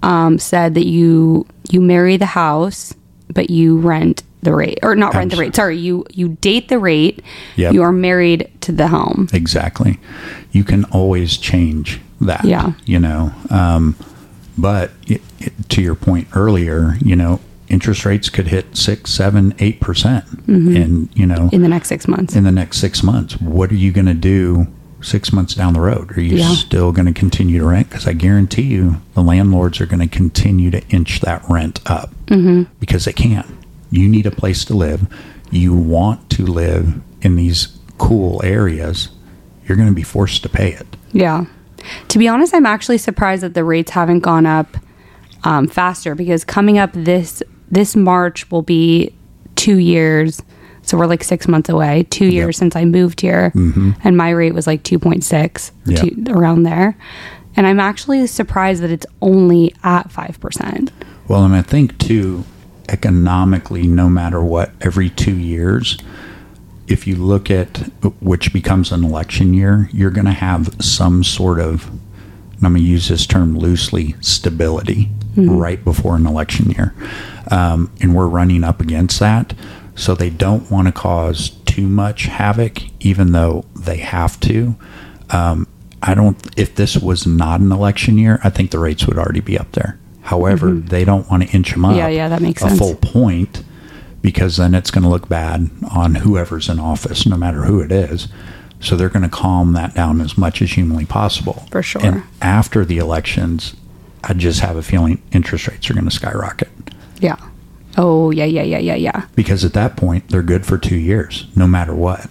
um, 0.04 0.40
said 0.40 0.76
that 0.76 0.86
you 0.86 1.46
you 1.70 1.82
marry 1.82 2.18
the 2.18 2.26
house, 2.26 2.94
but 3.34 3.50
you 3.50 3.78
rent 3.80 4.24
the 4.42 4.54
rate, 4.54 4.80
or 4.84 4.96
not 4.96 5.14
rent 5.14 5.32
the 5.32 5.38
rate. 5.38 5.56
Sorry, 5.56 5.78
you 5.78 6.06
you 6.12 6.30
date 6.42 6.70
the 6.70 6.80
rate. 6.80 7.22
Yep. 7.58 7.74
You 7.74 7.84
are 7.84 7.92
married 7.92 8.50
to 8.62 8.72
the 8.72 8.88
home. 8.88 9.28
Exactly. 9.34 10.00
You 10.52 10.64
can 10.64 10.86
always 10.86 11.38
change 11.38 12.00
that. 12.22 12.46
Yeah. 12.46 12.74
You 12.86 13.00
know, 13.00 13.34
um, 13.50 13.96
but 14.58 14.92
it, 15.08 15.22
it, 15.40 15.70
to 15.70 15.82
your 15.82 15.96
point 15.96 16.28
earlier, 16.36 16.96
you 17.02 17.16
know, 17.16 17.40
interest 17.68 18.06
rates 18.06 18.30
could 18.30 18.48
hit 18.48 18.76
six, 18.76 19.12
seven, 19.12 19.54
eight 19.60 19.80
percent, 19.80 20.26
and 20.48 21.10
you 21.16 21.26
know, 21.26 21.50
in 21.52 21.62
the 21.62 21.70
next 21.70 21.90
six 21.90 22.08
months. 22.08 22.36
in 22.36 22.44
the 22.44 22.52
next 22.52 22.80
six 22.80 23.04
months, 23.04 23.40
what 23.40 23.72
are 23.72 23.76
you 23.76 23.92
going 23.92 24.08
to 24.08 24.14
do 24.14 24.68
six 25.02 25.32
months 25.34 25.54
down 25.56 25.74
the 25.74 25.82
road? 25.82 26.18
Are 26.18 26.22
you 26.22 26.38
Yeah. 26.38 26.50
still 26.54 26.92
going 26.92 27.06
to 27.08 27.14
continue 27.14 27.60
to 27.60 27.66
rent? 27.66 27.90
Because 27.90 28.08
I 28.08 28.14
guarantee 28.14 28.64
you, 28.64 28.98
the 29.14 29.22
landlords 29.24 29.80
are 29.82 29.86
going 29.86 30.08
to 30.08 30.08
continue 30.08 30.70
to 30.72 30.82
inch 30.90 31.22
that 31.22 31.44
rent 31.50 31.80
up 31.86 32.12
because 32.80 33.06
they 33.06 33.14
can. 33.14 33.58
You 33.92 34.08
need 34.08 34.26
a 34.26 34.32
place 34.32 34.66
to 34.66 34.74
live. 34.76 35.08
You 35.52 35.74
want 35.74 36.30
to 36.32 36.46
live 36.46 37.02
in 37.22 37.36
these 37.36 37.70
cool 37.98 38.42
areas. 38.44 39.10
You're 39.68 39.78
going 39.78 39.90
to 39.90 39.96
be 39.96 40.04
forced 40.04 40.44
to 40.44 40.50
pay 40.50 40.74
it. 40.74 40.86
Yeah. 41.12 41.46
To 42.10 42.20
be 42.20 42.28
honest, 42.28 42.54
I'm 42.54 42.66
actually 42.66 42.98
surprised 42.98 43.42
that 43.44 43.54
the 43.54 43.64
rates 43.64 43.92
haven't 43.92 44.20
gone 44.20 44.46
up 44.46 44.78
um, 45.44 45.68
faster 45.68 46.14
because 46.16 46.44
coming 46.44 46.78
up 46.78 46.92
this 46.94 47.42
this 47.72 47.96
March 47.96 48.50
will 48.52 48.62
be 48.64 49.14
two 49.56 49.78
years. 49.78 50.42
So 50.90 50.98
we're 50.98 51.06
like 51.06 51.24
six 51.24 51.48
months 51.48 51.70
away. 51.70 52.08
Two 52.10 52.26
years 52.26 52.58
since 52.58 52.76
I 52.76 52.84
moved 52.84 53.22
here, 53.22 53.52
and 54.04 54.18
my 54.18 54.32
rate 54.32 54.56
was 54.56 54.66
like 54.66 54.82
two 54.82 54.98
point 54.98 55.24
six, 55.24 55.72
Yep. 55.86 56.30
around 56.30 56.64
there. 56.64 56.98
And 57.56 57.68
I'm 57.68 57.80
actually 57.80 58.26
surprised 58.26 58.82
that 58.82 58.90
it's 58.90 59.06
only 59.22 59.76
at 59.84 60.12
five 60.12 60.40
percent. 60.40 60.92
Well, 61.28 61.46
and 61.46 61.54
I 61.56 61.62
think 61.62 62.00
too, 62.00 62.44
economically, 62.90 63.86
no 63.86 64.10
matter 64.10 64.42
what, 64.42 64.72
every 64.82 65.12
two 65.12 65.38
years, 65.38 65.96
if 66.88 67.06
you 67.06 67.16
look 67.18 67.52
at 67.52 67.78
which 68.20 68.52
becomes 68.52 68.92
an 68.92 69.04
election 69.04 69.54
year, 69.54 69.90
you're 69.94 70.10
going 70.10 70.26
to 70.26 70.32
have 70.32 70.76
some 70.82 71.24
sort 71.24 71.60
of, 71.60 71.88
and 71.88 72.64
I'm 72.66 72.74
going 72.74 72.84
to 72.84 72.90
use 72.90 73.10
this 73.10 73.28
term 73.28 73.56
loosely, 73.60 74.16
stability 74.22 75.12
right 75.38 75.82
before 75.84 76.16
an 76.16 76.26
election 76.26 76.72
year. 76.72 76.96
Um, 77.52 77.92
and 78.02 78.16
we're 78.16 78.28
running 78.28 78.64
up 78.64 78.82
against 78.82 79.20
that. 79.20 79.54
So 80.00 80.16
they 80.16 80.30
don't 80.30 80.72
want 80.72 80.88
to 80.88 80.94
cause 80.94 81.50
too 81.66 81.88
much 81.88 82.24
havoc, 82.24 82.82
even 83.02 83.34
though 83.34 83.66
they 83.76 83.98
have 83.98 84.40
to. 84.42 84.76
Um, 85.30 85.68
I 86.02 86.14
don't, 86.14 86.38
if 86.58 86.76
this 86.76 86.96
was 86.98 87.28
not 87.28 87.60
an 87.60 87.72
election 87.74 88.18
year, 88.18 88.40
I 88.42 88.50
think 88.50 88.72
the 88.72 88.80
rates 88.80 89.06
would 89.06 89.18
already 89.18 89.42
be 89.42 89.60
up 89.60 89.74
there. 89.74 90.00
However, 90.22 90.72
they 90.72 91.04
don't 91.04 91.30
want 91.30 91.44
to 91.44 91.50
inch 91.50 91.72
them 91.72 91.84
up. 91.84 91.98
Yeah, 91.98 92.08
yeah, 92.08 92.30
that 92.30 92.42
makes 92.42 92.62
a 92.64 92.70
sense. 92.70 92.80
full 92.80 92.96
point 92.96 93.62
because 94.22 94.56
then 94.56 94.74
it's 94.74 94.90
going 94.90 95.04
to 95.04 95.10
look 95.10 95.28
bad 95.28 95.70
on 95.92 96.16
whoever's 96.16 96.70
in 96.70 96.80
office, 96.80 97.26
no 97.26 97.36
matter 97.36 97.64
who 97.64 97.82
it 97.82 97.92
is. 97.92 98.30
So 98.80 98.96
they're 98.96 99.10
going 99.10 99.24
to 99.24 99.30
calm 99.30 99.74
that 99.74 99.96
down 99.96 100.22
as 100.22 100.38
much 100.38 100.62
as 100.62 100.72
humanly 100.72 101.06
possible. 101.06 101.66
For 101.72 101.84
sure. 101.84 102.06
And 102.06 102.24
after 102.42 102.86
the 102.86 103.00
elections, 103.00 103.76
I 104.24 104.34
just 104.34 104.62
have 104.62 104.78
a 104.78 104.84
feeling 104.84 105.22
interest 105.34 105.68
rates 105.68 105.90
are 105.90 105.94
going 105.94 106.06
to 106.06 106.12
skyrocket 106.12 106.70
Yeah. 107.20 107.36
Oh 108.02 108.32
yeah, 108.32 108.46
yeah, 108.46 108.64
yeah, 108.64 108.80
yeah, 108.80 108.96
yeah. 108.96 109.26
because 109.36 109.66
at 109.66 109.74
that 109.74 109.98
point 109.98 110.30
they're 110.30 110.42
good 110.42 110.66
for 110.66 110.78
two 110.78 110.96
years, 110.96 111.46
no 111.56 111.68
matter 111.68 111.94
what. 111.94 112.28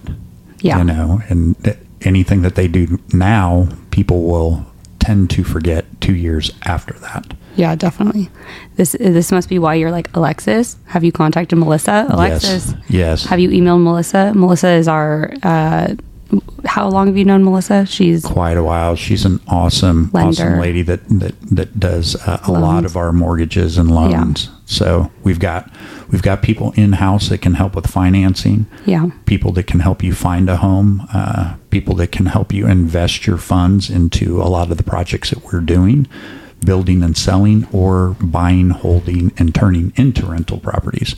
Yeah. 0.61 0.79
You 0.79 0.85
know, 0.85 1.21
and 1.29 1.63
th- 1.63 1.77
anything 2.03 2.43
that 2.43 2.55
they 2.55 2.67
do 2.69 2.99
now, 3.13 3.69
people 3.91 4.23
will 4.23 4.65
tend 4.99 5.29
to 5.31 5.45
forget 5.45 5.85
two 6.01 6.15
years 6.15 6.51
after 6.65 6.95
that. 6.95 7.35
Yeah, 7.55 7.75
definitely. 7.75 8.31
This 8.77 8.93
this 8.99 9.31
must 9.31 9.49
be 9.49 9.59
why 9.59 9.75
you're 9.75 9.91
like 9.91 10.09
Alexis. 10.17 10.77
Have 10.87 11.05
you 11.05 11.13
contacted 11.13 11.59
Melissa? 11.59 12.07
Alexis, 12.09 12.73
Yes. 12.73 12.85
Yes. 12.89 13.25
have 13.27 13.39
you 13.41 13.51
emailed 13.51 13.83
Melissa? 13.83 14.33
Melissa 14.35 14.71
is 14.71 14.89
our. 14.89 15.33
Uh, 15.43 15.95
how 16.65 16.89
long 16.89 17.07
have 17.07 17.17
you 17.17 17.25
known 17.25 17.45
Melissa? 17.45 17.87
She's 17.87 18.25
quite 18.25 18.57
a 18.57 18.63
while. 18.63 18.97
She's 18.97 19.25
an 19.25 19.41
awesome, 19.49 20.11
Lender. 20.13 20.29
awesome 20.29 20.59
lady 20.61 20.83
that 20.83 21.01
that 21.09 21.41
that 21.51 21.81
does 21.81 22.17
uh, 22.17 22.41
a 22.47 22.53
lot 22.53 22.85
of 22.85 22.97
our 22.97 23.13
mortgages 23.13 23.79
and 23.79 23.91
loans. 23.91 24.51
So 24.67 25.11
we've 25.23 25.39
got 25.39 25.71
we've 26.11 26.21
got 26.23 26.43
people 26.43 26.73
in 26.73 26.93
house 26.95 27.29
that 27.31 27.41
can 27.41 27.55
help 27.55 27.75
with 27.75 27.87
financing. 27.87 28.67
yeah, 28.85 29.09
People 29.25 29.53
that 29.53 29.67
can 29.67 29.81
help 29.81 30.03
you 30.03 30.13
find 30.13 30.51
a 30.51 30.57
home. 30.59 31.07
Uh, 31.13 31.57
people 31.71 31.95
that 31.97 32.13
can 32.13 32.27
help 32.27 32.53
you 32.53 32.67
invest 32.67 33.27
your 33.27 33.39
funds 33.39 33.89
into 33.89 34.43
a 34.43 34.49
lot 34.49 34.71
of 34.71 34.77
the 34.77 34.83
projects 34.83 35.31
that 35.31 35.43
we're 35.45 35.61
doing, 35.61 36.07
building 36.67 37.03
and 37.03 37.17
selling, 37.17 37.67
or 37.73 38.17
buying, 38.21 38.71
holding, 38.71 39.33
and 39.39 39.55
turning 39.55 39.93
into 39.97 40.27
rental 40.27 40.61
properties. 40.61 41.17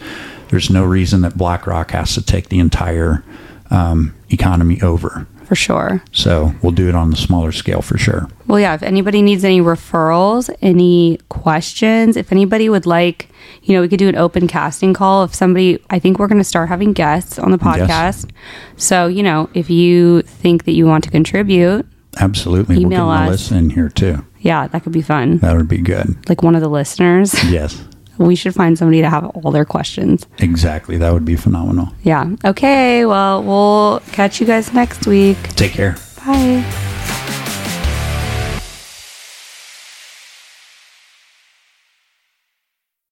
There's 0.51 0.70
no 0.70 0.85
reason 0.85 1.23
that 1.23 1.37
BlackRock 1.37 1.90
has 1.92 2.14
to 2.14 2.23
take 2.23 2.49
the 2.51 2.61
entire 2.61 3.25
um, 3.71 4.15
economy 4.31 4.81
over. 4.83 5.27
for 5.45 5.55
sure. 5.57 6.01
So 6.13 6.55
we'll 6.63 6.73
do 6.73 6.89
it 6.89 6.95
on 6.95 7.11
the 7.11 7.17
smaller 7.17 7.51
scale 7.53 7.83
for 7.83 7.99
sure. 7.99 8.29
Well, 8.47 8.61
yeah. 8.61 8.75
If 8.75 8.83
anybody 8.85 9.21
needs 9.21 9.45
any 9.45 9.61
referrals, 9.61 10.49
any 10.63 11.19
questions, 11.29 12.17
if 12.17 12.31
anybody 12.31 12.69
would 12.69 12.87
like, 12.87 13.29
you 13.63 13.75
know, 13.75 13.81
we 13.81 13.89
could 13.89 13.99
do 13.99 14.09
an 14.09 14.15
open 14.17 14.47
casting 14.47 14.95
call. 14.95 15.25
If 15.25 15.35
somebody, 15.35 15.83
I 15.91 15.99
think 15.99 16.19
we're 16.19 16.29
going 16.29 16.39
to 16.39 16.45
start 16.45 16.69
having 16.69 16.93
guests 16.93 17.37
on 17.39 17.51
the 17.51 17.59
podcast. 17.59 18.31
So, 18.77 19.09
you 19.09 19.23
know, 19.25 19.51
if 19.55 19.69
you 19.71 20.23
think 20.23 20.65
that 20.67 20.73
you 20.73 20.87
want 20.87 21.03
to 21.05 21.11
contribute, 21.11 21.85
Absolutely. 22.19 22.77
Email 22.81 23.07
we'll 23.07 23.17
get 23.17 23.23
us. 23.23 23.27
Melissa 23.27 23.55
in 23.57 23.71
here 23.71 23.89
too. 23.89 24.25
yeah, 24.41 24.67
that 24.69 24.83
could 24.83 24.93
be 24.93 25.03
fun. 25.03 25.39
That 25.39 25.57
would 25.57 25.69
be 25.69 25.79
good. 25.79 26.29
Like 26.29 26.43
one 26.43 26.55
of 26.57 26.61
the 26.61 26.69
listeners. 26.69 27.35
Yes, 27.51 27.81
we 28.27 28.37
should 28.37 28.55
find 28.55 28.77
somebody 28.77 29.01
to 29.01 29.09
have 29.09 29.25
all 29.27 29.51
their 29.51 29.65
questions. 29.65 30.27
exactly. 30.39 30.99
That 30.99 31.13
would 31.13 31.25
be 31.25 31.37
phenomenal. 31.37 31.89
Yeah. 32.03 32.31
Okay. 32.45 33.05
Well, 33.05 33.43
we'll 33.43 34.01
catch 34.13 34.41
you 34.41 34.47
guys 34.47 34.73
next 34.73 35.07
week. 35.07 35.39
Take 35.57 35.73
care. 35.73 35.97
Bye. 36.25 36.89